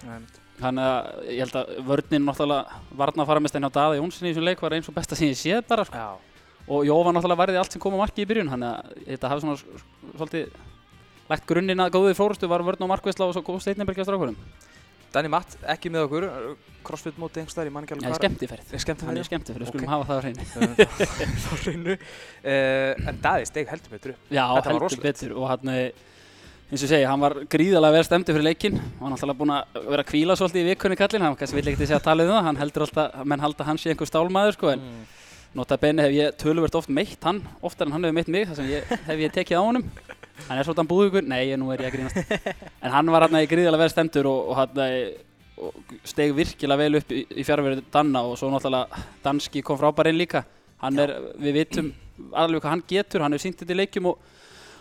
[0.60, 4.28] þannig að ég held að vörninn náttúrulega varna að fara með stein á Daða Jónsson
[4.28, 5.98] í þessum leik var eins og besta sem ég séð bara sko.
[6.69, 9.41] Og Jófa náttúrulega varði allt sem kom á marki í byrjun þannig að þetta hafi
[9.41, 9.58] svona
[10.19, 10.54] svolítið
[11.30, 14.36] lagt grunninn að góðið fórustu var vörn og markvæsla og svo góð steinnibergi á strákurum
[15.10, 16.26] Danny Matt, ekki með okkur,
[16.86, 19.08] crossfit móti einhverstaðar, ég man ekki Það alveg er skemmtifærið Er skemmtifærið?
[19.10, 19.89] Hann er skemmtifærið, við skulum Ok.
[19.89, 20.44] hafa það á hreinu
[21.46, 21.96] þá hreinu.
[22.44, 24.28] Uh, en Daði steg heldur betur upp.
[24.38, 26.06] Já, heldur betur og hann, eh,
[26.70, 29.80] eins og segi, hann var gríðarlega vel stemdi fyrir leikinn og hann alltaf búinn að
[29.89, 32.34] vera að kvíla svolítið í vikunni kallinn, hann kannski vill ekkert segja að tala um
[32.36, 35.08] það, hann heldur alltaf, menn halda hann sé einhver stálmaður sko, en Mm.
[35.58, 38.56] nota bene hef ég töluvert oft meitt hann, oftar en hann hefur meitt mig, þar
[38.62, 39.88] sem ég, hef ég tekið á honum,
[40.47, 42.36] hann er svolítið búðugur, nei, nú er ég að grínast,
[42.84, 45.25] en hann var hann gríðarlega vel stemdur og, og
[45.60, 50.08] og steg virkilega vel upp í, í fjárverðu Danna og svo náttúrulega Danski kom frábær
[50.08, 50.45] inn líka,
[50.80, 51.89] hann er, við vitum
[52.32, 54.21] alveg hvað hann getur, hann hefur sínt þetta í leikjum og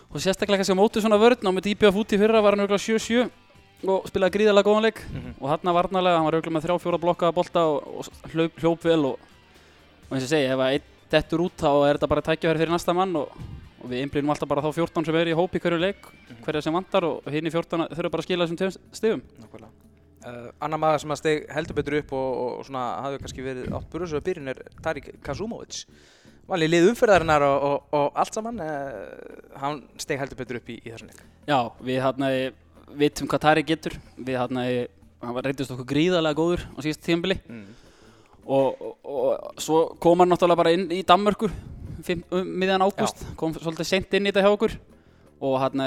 [0.09, 2.65] og sérstaklega kannski á móti svona vörn á með DBF út í fyrra var hann
[2.65, 5.03] auðvitað 7-7 og spilaði gríðarlega góðan leik.
[5.13, 5.35] Mhm.
[5.39, 8.85] og hann varnarlega, hann var auðvitað með þrjá fjóra blokkaða bolta og, og hljóp, hljóp
[8.85, 9.19] vel og,
[10.09, 12.59] og eins og ég segi, ef að einn dettur út þá er þetta bara tækjafæri
[12.59, 13.29] fyrir næsta mann og,
[13.83, 16.09] og við einblýnum alltaf bara þá 14 sem er í hóp í hverju leik
[16.45, 19.73] hverja sem vantar og hinn í 14 þurfa bara að skila þessum tveim stigum Nákvæmlega.
[20.29, 23.69] Uh, annar maður sem að steg heldur betur upp og, og svona hafði kannski verið
[23.79, 25.85] átt burðsöðu byrjun er Tarik Kazumovic.
[26.51, 30.73] Vanlega í lið umferðarinnar og, og, og allt saman, uh, hann steg heldur betur upp
[30.75, 31.23] í, í þessum leik.
[31.47, 32.31] Já, við hérna
[32.99, 34.67] vitum hvað Tari getur við hérna,
[35.23, 37.65] hann var reyndist okkur gríðarlega góður á síðast tíðanbili Mm.
[38.49, 41.51] og, og, og svo kom hann náttúrulega bara inn í Danmörku
[41.99, 44.77] um, miðjan ágúst, kom svolítið sent inn í þetta hjá okkur.
[45.39, 45.83] Og hann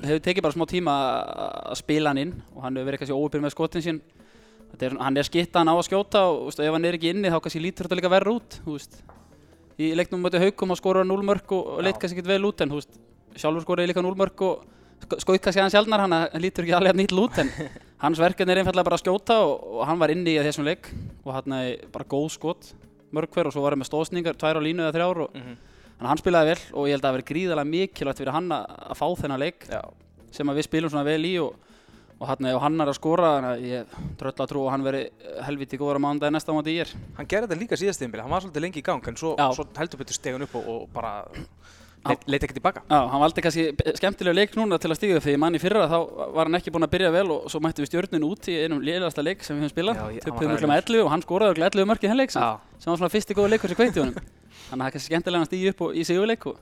[0.00, 3.16] hefur tekið bara smá tíma að að spila hann inn og hann hefur verið kannski
[3.16, 4.00] óupir með skotin sín
[4.80, 7.38] er, hann er skittan á að skjóta og veist, ef hann er ekki inni þá
[7.42, 9.00] kannski lítur þetta líka verra út veist.
[9.80, 12.60] í leiknum mötu haukum og skorur 0 mörg og, og leitt kannski ekki vel út
[12.64, 12.92] en veist,
[13.40, 14.62] sjálfur skorur líka 0 mörg og
[15.04, 17.50] sk- skaut kannski hann sjálfnar hann hann lítur ekki alveg nýtt út en
[18.04, 20.92] hans verkefni er einfallega bara að skjóta og, og hann var inni í þessum leik.
[21.24, 22.70] Og hann er bara góð skot
[23.16, 25.58] mörg hver og svo var hann með stóðsningar, tvær á línu eða þrjár og Mm
[26.00, 28.76] að hann spilaði vel og ég held að það verið gríðarlega mikilvægt fyrir hann að,
[28.88, 29.82] að fá þennan leik Já,
[30.32, 31.66] sem að við spilum svona vel í og,
[32.16, 35.02] og, hann, hann er að skora þannig að ég tröll að trú að hann veri
[35.44, 38.32] helviti góður á mánudagi næsta mánu í ég hann gerði þetta líka síðast tíðanbili, hann
[38.32, 40.88] var svolítið lengi í gang en svo, svo heldur betur steg hann upp og, og
[40.94, 41.12] bara
[42.08, 42.82] leit, leit ekki tilbaka.
[42.88, 45.86] Já, hann valdi kannski skemmtilega leik núna til að stíga upp því mann í fyrra
[45.90, 45.96] þá
[46.36, 48.82] var hann ekki búinn að byrja vel og svo mættum við stjórninu út í einum
[48.84, 51.72] liðlegasta leik sem við höfum spilað hann töpuðum mjög með 11 og hann skoraði örugglega
[51.74, 52.44] 11 mörk í henn leik sem,
[52.86, 54.16] var svona fyrsti góða leikur sem kveikti honum
[54.70, 56.60] þannig að það er kannski skemmtilega að stíga upp og, í sigurleik og,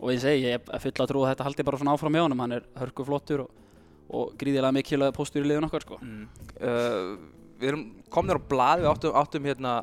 [0.00, 2.24] og ég segi, ég er full að trú að þetta haldi bara svona áfram hjá
[2.26, 3.54] honum hann er hörku flottur og,
[4.10, 6.00] og gríðilega mikilvæg póstur í liðun okkar sko.
[6.02, 6.26] mm.
[6.58, 9.74] uh, við erum komnir á blað, við áttum, áttum hérna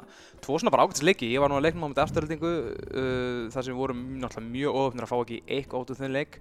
[0.44, 3.66] tvo svona bara ágætis leiki, ég var nú að leiknum á með afturhaldingu uh, þar
[3.66, 6.38] sem við vorum náttúrulega mjög ofnir að fá ekki eitthvað át úr þenn leik.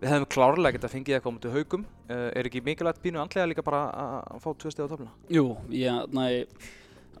[0.00, 3.48] Við hefðum klárlega getað fengið eitthvað á mútið haugum uh, er ekki mikilvægt pínu andlega
[3.50, 5.16] líka bara að að fá tvö steg á töfluna?
[5.32, 6.26] Jú, ég næ,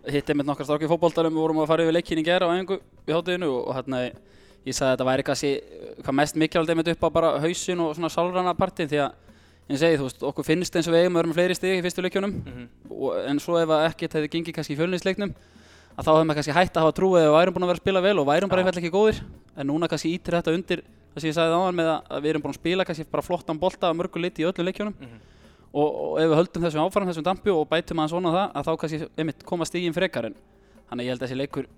[0.08, 2.80] hitti einmitt nokkar stráki fótboltarum við vorum að fara yfir leikin í gera á einhverju
[2.80, 4.04] í hátteginu og, hérna
[4.64, 7.82] ég sagði að þetta væri kannski eh, hvað mest mikilvægt einmitt upp á bara hausin
[7.84, 9.29] og svona sálrana partin því að
[9.70, 11.78] ég segi þú veist okkur finnst eins og við eigum að vera með fleiri stig
[11.78, 12.30] í fyrstu leikjunum.
[12.30, 12.68] Mm -hmm.
[12.90, 15.34] og, en svo ef ekkert hefði gengið kannski í fjölninsleiknum
[15.96, 17.78] að þá hefum við kannski hætt að hafa trúið að við værum búin að vera
[17.78, 19.22] að spila vel og værum bara einfall ekki góðir.
[19.56, 20.82] En núna kannski ítir þetta undir
[21.14, 23.58] það sem ég sagði áðan með að, við erum búin að spila kannski bara flottan
[23.58, 24.94] bolta að mörgu liti í öllum leikjunum.
[25.70, 28.64] Og, og ef við höldum þessum áfram þessum dampi og bætum aðeins svona það að
[28.66, 30.34] þá kannski einmitt koma stígin frekar en
[30.90, 31.68] þannig ég held að þessi leikur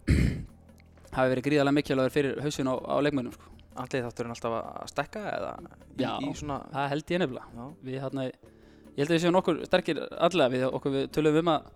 [1.17, 3.62] hafi verið gríðarlega mikilvægur fyrir hausin á, á leikmönnum sko.
[3.77, 6.11] Andlið þátturinn alltaf að stekka eða í, Já.
[6.21, 10.01] í svona það held ég nefnilega við hérna ég held að við séum nokkur sterkir
[10.19, 11.71] allega við okkur við tölum um að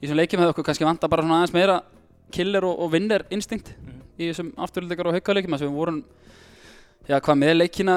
[0.00, 1.80] í þessum leikjum hefur okkur kannski vanta bara svona aðeins meira
[2.30, 4.00] killer og, og vinner instinkt Mhm.
[4.20, 6.04] í þessum afturhaldikar og haukaleikjum sem við vorum
[7.08, 7.96] já, hvað með leikina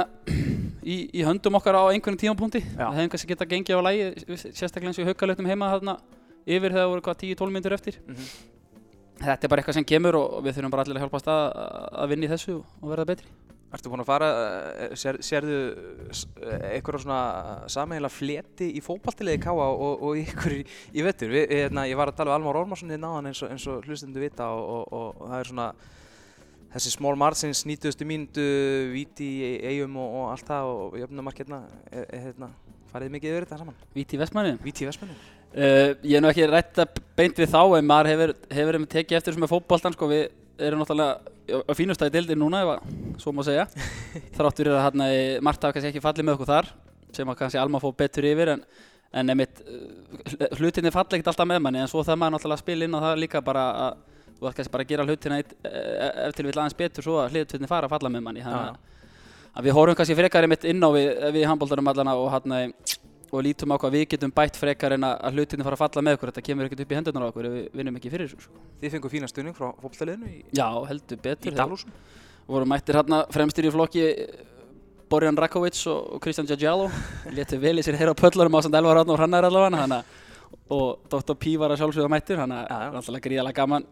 [0.83, 2.89] í, í höndum okkar á einhvern tímapunkti Já.
[2.89, 4.05] það hefum kannski getað gengið á lægi
[4.55, 5.97] sérstaklega eins og haukaleiktum heima þarna
[6.47, 8.25] yfir þegar það voru hvað 10-12 minnur eftir Mhm.
[9.21, 11.43] Þetta er bara eitthvað sem kemur og við þurfum bara allir að hjálpast að,
[12.03, 13.33] að vinna í þessu og verða betri
[13.73, 14.27] Ertu búin að fara,
[14.85, 15.55] eh, sér, sérðu
[16.45, 17.21] eh, einhverja svona
[17.73, 20.61] sameiginlega fleti í fótballtiliði Káa og, og ykkur í,
[20.93, 21.33] í vettur?
[21.33, 24.21] Við, hérna, ég var að tala við Almar Ormarsson í náðan eins og, og hlustundu
[24.21, 25.67] vita og, og, og, það er svona
[26.75, 28.05] þessi small margins, 90.
[28.09, 28.45] mínútu,
[28.93, 31.63] víti í eigum og, og allt það og jöfnumark hérna,
[32.11, 32.51] hérna,
[32.93, 33.81] farið mikið yfir þetta saman?
[33.97, 35.17] Víti í Vestmanni Víti í Vestmennu?
[35.53, 38.89] Uh, ég er nú ekki rætt að beint við þá en maður hefur, hefur einmitt
[38.95, 40.23] tekið eftir sem er fótboltan sko, við
[40.65, 41.19] erum náttúrulega
[41.61, 43.67] á- fínustæði deildir núna ef að, svo má segja.
[44.37, 45.09] Þrátt fyrir að hérna
[45.45, 46.71] Marta hafa kannski ekki fallið með okkur þar
[47.13, 48.63] sem að kannski Alma fóð betur yfir en,
[49.13, 52.63] en einmitt uh, hlutinni falla ekkert alltaf með manni en svo það maður náttúrulega að
[52.65, 54.01] spila inn á það líka bara að
[54.39, 57.19] þú ætti kannski bara að gera hlutina eitt, e- ef til við aðeins betur svo
[57.21, 58.41] að hlutinni fara að falla með manni.
[58.41, 62.63] Þannig að, við horfum kannski frekar einmitt inn á við, við handbóltarum allana og hérna
[63.33, 66.03] og lítum á hvað við getum bætt frekar en að að hlutinni fara að falla
[66.05, 68.29] með okkur þetta kemur ekkert upp í hendurnar á okkur ef við vinnum ekki fyrir
[68.29, 68.63] þessu sko.
[68.81, 71.95] Þið fengu fína stuðning frá fótballtaliðinu í, Já, heldur í betur Dalhúsum?
[72.47, 74.43] voru mættir hérna fremstir í flokki eh,
[75.09, 76.89] Borjan Rakovic og, Kristján Djadjalo
[77.33, 80.03] léttu vel í sér heyra á pöllarum á samt Elvar Ráðn og Hrannar allavega
[80.73, 81.35] og Dr.
[81.35, 82.89] P var að sjálfsögða mættur hann er Já, já.
[82.99, 83.87] alltaf gríðalega gaman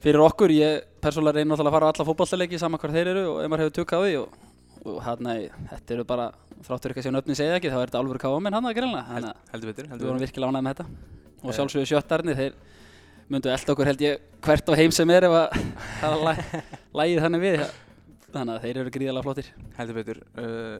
[0.00, 3.24] fyrir okkur ég persónulega reyna alltaf að fara á alla fótballtaleiki saman hvar þeir eru
[3.34, 4.38] og ef maður hefur tök á því og,
[4.84, 5.34] og hérna
[5.70, 6.26] þetta eru bara
[6.64, 9.04] þráttur ekki að sjá nöfni segja ekki þá er þetta alvöru káamenn hann að Held,
[9.10, 10.26] þannig að heldur betur, við heldur vorum betur.
[10.26, 10.86] virkilega ánægð með þetta
[11.40, 11.54] og Eh.
[11.56, 12.54] sjálfsögðu sjöttarnir þeir
[13.30, 15.48] myndu elda okkur held ég hvert á heim sem er ef að
[16.00, 16.64] það er læ-
[17.00, 17.62] lægið þannig við
[18.34, 20.20] þannig að þeir eru gríðalega flottir Heldur betur.
[20.36, 20.78] Uh,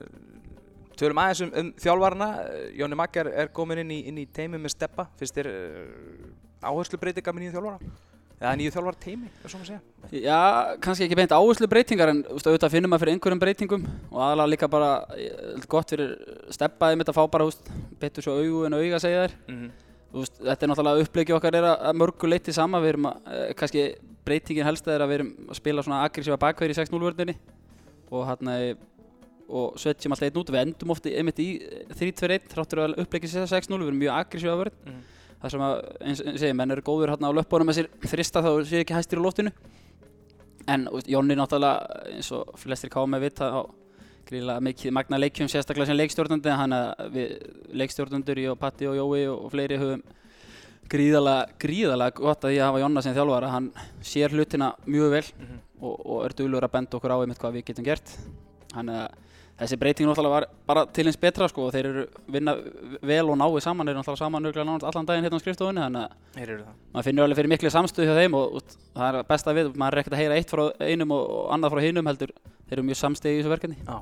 [1.01, 2.27] tölum aðeins um, um þjálfarna.
[2.45, 5.07] Uh, Jóni Maggar er komin inn í, í teimi með steppa.
[5.17, 6.29] Finnst þér uh,
[6.69, 7.91] áherslu breytinga með nýju þjálfara?
[8.41, 10.21] Eða nýju þjálfara teimi, er svona að segja?
[10.23, 10.37] Já,
[10.81, 14.17] kannski ekki beint áherslu breytingar en þú veist, auðvitað finnum maður fyrir einhverjum breytingum og
[14.17, 16.15] aðalega líka bara eh, gott fyrir
[16.49, 17.69] steppaði mitt að fá bara þú veist,
[18.01, 19.71] betur svo augu en auga segja þér Mm
[20.11, 23.05] Þú veist, þetta er náttúrulega upplegið okkar er að að mörgu leiti sama, við erum
[23.07, 23.83] að, eh, kannski
[24.27, 27.35] breytingin helsta er að við erum að spila svona aggressífa bakverð í 6-0 vörðinni
[28.11, 28.57] og hérna
[29.47, 31.47] og setjum alltaf einn út, við endum ofta einmitt í
[31.95, 34.99] 3-2-1, þráttur að upplegið sé 6-0, við erum mjög aggressífa vörð -hmm.
[35.41, 35.75] Það sem að,
[36.05, 38.93] eins og segja, menn eru góður hérna á löppunum með sér þrista þá séu ekki
[38.97, 39.51] hæstir á loftinu.
[40.69, 43.61] En Jónni náttúrulega eins og flestir káma vita á
[44.29, 47.31] gríðilega mikið magna leikjum sérstaklega sem leikstjórnandi hann að við
[47.81, 50.03] leikstjórnandur ég og Patti og Jói og fleiri höfum
[50.91, 53.49] gríðalega, gríðalega gott að ég hafa Jonna sem þjálfara.
[53.51, 53.71] Hann
[54.05, 55.59] sér hlutina mjög vel Mhm.
[55.81, 58.17] og, og er duglur að benda okkur á einmitt hvað við getum gert.
[58.75, 59.07] Hann að
[59.61, 62.55] þessi breyting náttúrulega var bara til eins betra sko og þeir eru vinna
[63.05, 65.83] vel og náið saman þeir eru náttúrulega saman nörgulega nánast allan daginn hérna á skrifstofunni
[65.85, 66.71] þannig að það.
[66.93, 69.97] maður finnur alveg fyrir miklu samstöð hjá þeim og, og það er besta við, maður
[69.97, 72.87] er ekkert að heyra eitt frá einum og, og annað frá hinum heldur þeir eru
[72.89, 74.01] mjög samstöð í þessu verkefni Já.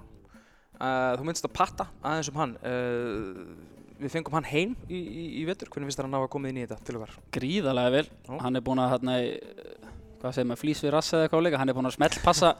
[0.80, 2.52] Uh, þú minnst að patta aðeins um hann.
[2.63, 5.67] Uh, við fengum hann heim í, í, í vetur.
[5.67, 7.17] Hvernig finnst þér að ná að koma inn í þetta til okkar?
[7.36, 8.38] gríðalega vel Já.
[8.45, 9.15] hann er búinn að hérna,
[10.22, 12.54] hvað segir maður, flýs við rassa eða eitthvað líka hann er búinn að smellpassa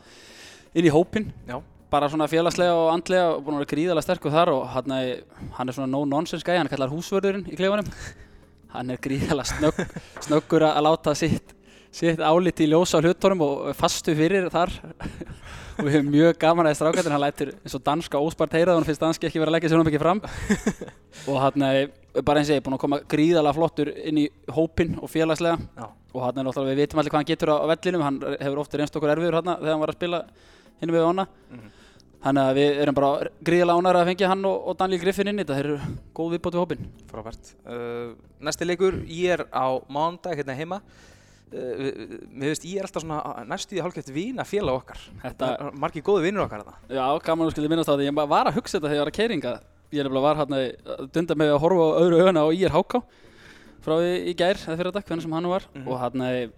[0.76, 1.62] inn í hópinn Já.
[1.92, 5.22] Bara svona félagslega og andlega og búinn að vera gríðalega sterkur þar og hann er,
[5.58, 7.90] hann er svona no-nonsense gæði, hann er kallar húsvörðurinn í klefanum.
[8.70, 9.80] Hann er gríðalega snögg,
[10.28, 11.56] snöggur að láta sitt,
[11.90, 14.70] sitt áliti í ljósa á hlutunum og fastu fyrir þar.
[15.80, 18.92] Og við hefum mjög gaman að strákættin hann lætur eins og danska óspart heyra þannig
[18.92, 20.22] finnst danski ekki vera að leggja sér um ekki fram.
[21.32, 21.90] Og hann er
[22.22, 25.58] bara eins og ég búinn að koma gríðalega flottur inn í hópinn og félagslega.
[25.80, 25.88] Já.
[26.14, 28.62] og hann er náttúrulega, við vitum allir hvað hann getur á, á vellinum hann hefur
[28.64, 30.22] ofta reynst okkur erfiður hann þegar hann var að spila
[30.82, 31.68] hinn við ána Mhm.
[32.24, 35.40] Þannig að við erum bara gríðalega ánægðir að fengja hann og, og Daniel Griffin inn
[35.40, 37.54] í þetta þeir eru góð viðbót við hópinn Frábært.
[37.64, 38.10] Uh,
[38.44, 40.82] næsti leikur, ég er á mándag hérna heima.
[41.50, 45.00] Uh, mér veist, ég er alltaf svona næstu í hálfgeft vina félag okkar.
[45.24, 46.76] Þetta- Það er Margir góði vinnur okkar þetta.
[47.00, 49.14] Já, gaman að skilja minnast á því ég var að hugsa þetta þegar ég var
[49.14, 49.54] að keiringa
[49.90, 53.00] ég nefnilega var hann að dunda með að horfa á öðru öguna á IR HK
[53.82, 55.88] frá í, gær eða fyrir dag, hvernig sem hann var Mhm.
[55.88, 56.52] og hann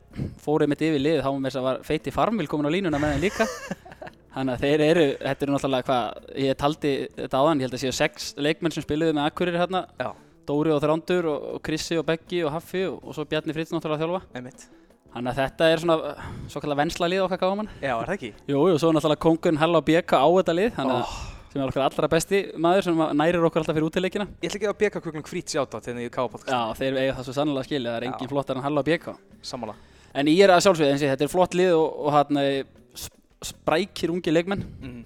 [0.44, 3.46] fór einmitt yfir lið þá var að feiti farmvil komin á línuna með þeim líka
[4.32, 7.82] Þannig að þeir eru, þetta eru náttúrulega hvað, ég taldi þetta áðan, ég held að
[7.82, 10.14] séu sex leikmenn sem spiluðu með Akkurir hérna, Já.
[10.48, 13.74] Dóri og Þrándur og, og Krissi og Beggi og Haffi og, og svo Bjarni Fritz
[13.76, 14.22] náttúrulega þjálfa.
[14.40, 14.64] Einmitt.
[15.12, 16.16] Þannig að þetta er svona
[16.48, 17.68] svo kallar vensla lið okkar gáman.
[17.84, 18.32] Já, er það ekki?
[18.48, 21.06] Jú, og svo náttúrulega Kongun Halla og Bjeka á þetta lið, þannig að
[21.52, 24.30] sem er okkar allra besti maður sem nærir okkur alltaf fyrir útileikina.
[24.40, 24.78] Ég ætla ekki að
[28.08, 28.08] Já.
[28.08, 28.56] engin flottar
[30.12, 32.40] en ég er að sjálfsögðu, eins og þetta er flott lið og, og hann
[33.46, 34.66] sprækir ungi leikmenn.
[34.82, 35.00] Mm.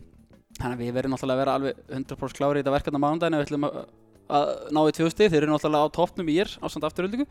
[0.55, 3.37] Þannig að við verðum náttúrulega að vera alveg 100% klári í þetta verkefni á mánudaginu
[3.37, 3.77] ef við ætlum að,
[4.37, 5.31] að ná í tvö stig.
[5.31, 7.27] Þeir eru náttúrulega á toppnum í er á samt afturöldingu.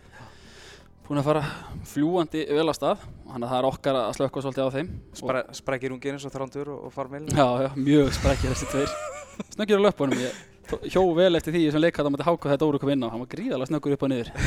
[1.05, 1.45] búin að fara
[1.89, 3.05] fljúandi vel á stað.
[3.25, 4.91] Þannig að það er okkar að slökka svolítið á þeim.
[5.21, 8.95] Spra, Sprækir ungin eins og þrándur og, og farmil Já, já, mjög sprækir þessi tveir.
[9.57, 10.43] Snöggir á löpunum ég
[10.89, 13.13] hjó vel eftir því sem leikað á mæti háka þetta óru kom inn á.
[13.13, 14.33] Hann var gríðalega snöggur upp og niður.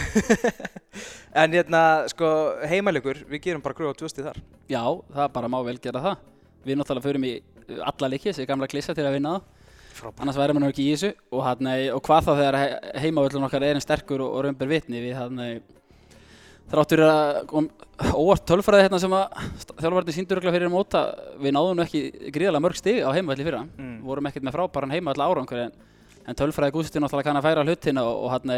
[1.37, 2.27] En hérna, sko,
[2.65, 4.39] heimalegur, við gerum bara gröð á tvöstið þar.
[4.71, 4.81] Já,
[5.13, 6.15] það bara má vel gera það
[6.65, 9.53] Við náttúrulega förum í uh, alla leiki þessi gamla klissa til að vinna það
[10.21, 12.67] annars væri maður ekki í þessu og, hann, og hvað þá þegar he
[13.01, 15.41] heimavöllun okkar er einn sterkur og, og raunber vitni við hann
[16.71, 17.69] þráttur að kom
[18.11, 19.37] óvart tölfræði hérna sem að
[19.79, 21.03] þjálfvarni síndur örugglega fyrir móta.
[21.41, 22.01] Við náðum ekki
[22.35, 23.61] gríðarlega mörg stig á heimavalli fyrra.
[23.77, 23.93] Mm.
[24.05, 25.71] vorum ekkert með frábæran heimavall árangur en,
[26.27, 28.53] en tölfræði Gústi náttúrulega kann að færa hlutina og, og hann,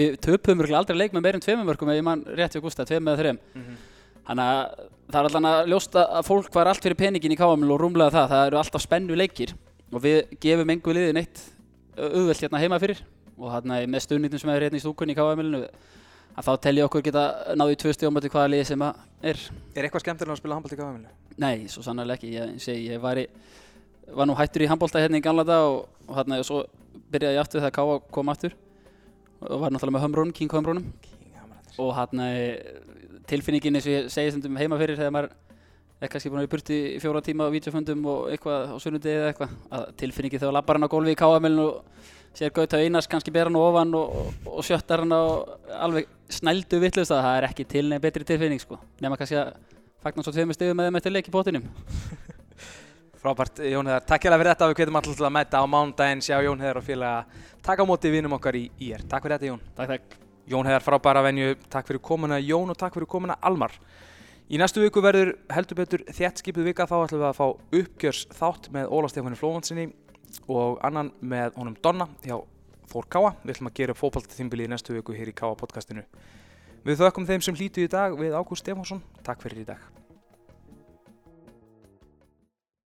[0.00, 2.88] við töpum örugglega aldrei leik með meirum tveimum mörgum ef ég mann rétt við Gústa,
[2.88, 3.80] tveim eða þreim Mhm.
[4.22, 4.82] Þannig að
[5.12, 8.14] það er alltaf að ljósta að fólk var allt fyrir peningin í káamil og rúmlega
[8.14, 9.52] það, það eru alltaf spennu leikir
[9.92, 11.42] og við gefum engu liði neitt
[11.98, 13.02] auðvelt hérna heima fyrir.
[13.36, 15.62] Og hérna með stuðningum sem er hérna í stúkunni í káamilinu
[16.32, 17.24] að þá tel ég okkur geta
[17.58, 19.02] náðu í tvö til hvaða liði sem að
[19.32, 19.42] er.
[19.76, 21.12] Er eitthvað skemmtilega að spila handbólt í gáðamilu?
[21.42, 23.26] Nei, svo sannlega ekki, ég segi, ég var, í,
[24.16, 26.62] var nú hættur í handbólta hérna í gamla dag og, og hérna og svo
[27.12, 28.56] byrjaði ég aftur þegar káa kom aftur.
[29.42, 30.36] Og var náttúrulega með hömrún,
[31.80, 32.28] og hérna
[33.30, 35.30] tilfinningin eins og ég segi stundum heima fyrir þegar maður
[36.02, 39.20] er kannski búin að vera burti í fjóra tíma á vídeofundum og eitthvað á sunnudegi
[39.20, 43.08] eða eitthvað að tilfinningi þegar lappar hann á gólfi í káamilinu og sér Gauta Einars
[43.10, 45.22] kannski ber hann ofan og, og, og sjöttar hann á
[45.84, 48.80] alveg snældu vittlust að það er ekki til nefn betri tilfinning sko.
[49.04, 49.52] Nema kannski að
[50.02, 51.68] fagnar svo tveimur stegum með þeim eftir leik í bóttinum
[53.22, 54.66] Frábært, Jón Heðar, takk fyrir þetta.
[54.72, 58.10] Við hvetjum alltaf að mæta á mánudaginn sjá Jón Heðar og félaga taka á móti
[58.10, 59.62] vinum okkar í IR Takk fyrir þetta Jón.
[59.76, 63.76] Takk, takk Jón Heðar frábæra venju, takk fyrir komuna Jón og takk fyrir komuna Almar.
[64.50, 66.88] Í næstu viku verður heldur betur þétt skipuð vika.
[66.90, 67.46] Þá ætlum við að fá
[67.78, 69.86] uppgjörs þátt með Óla Stefáni Flóvansinni
[70.50, 72.40] og annan með honum Donna hjá
[72.92, 76.04] Þór Káa Við ætlum að gera upp fótboltaþimbili í næstu viku hér í Káa podcastinu.
[76.82, 79.04] Við þökkum þeim sem hlýtu í dag við Ágúst Stefánsson.
[79.22, 80.01] Takk fyrir í dag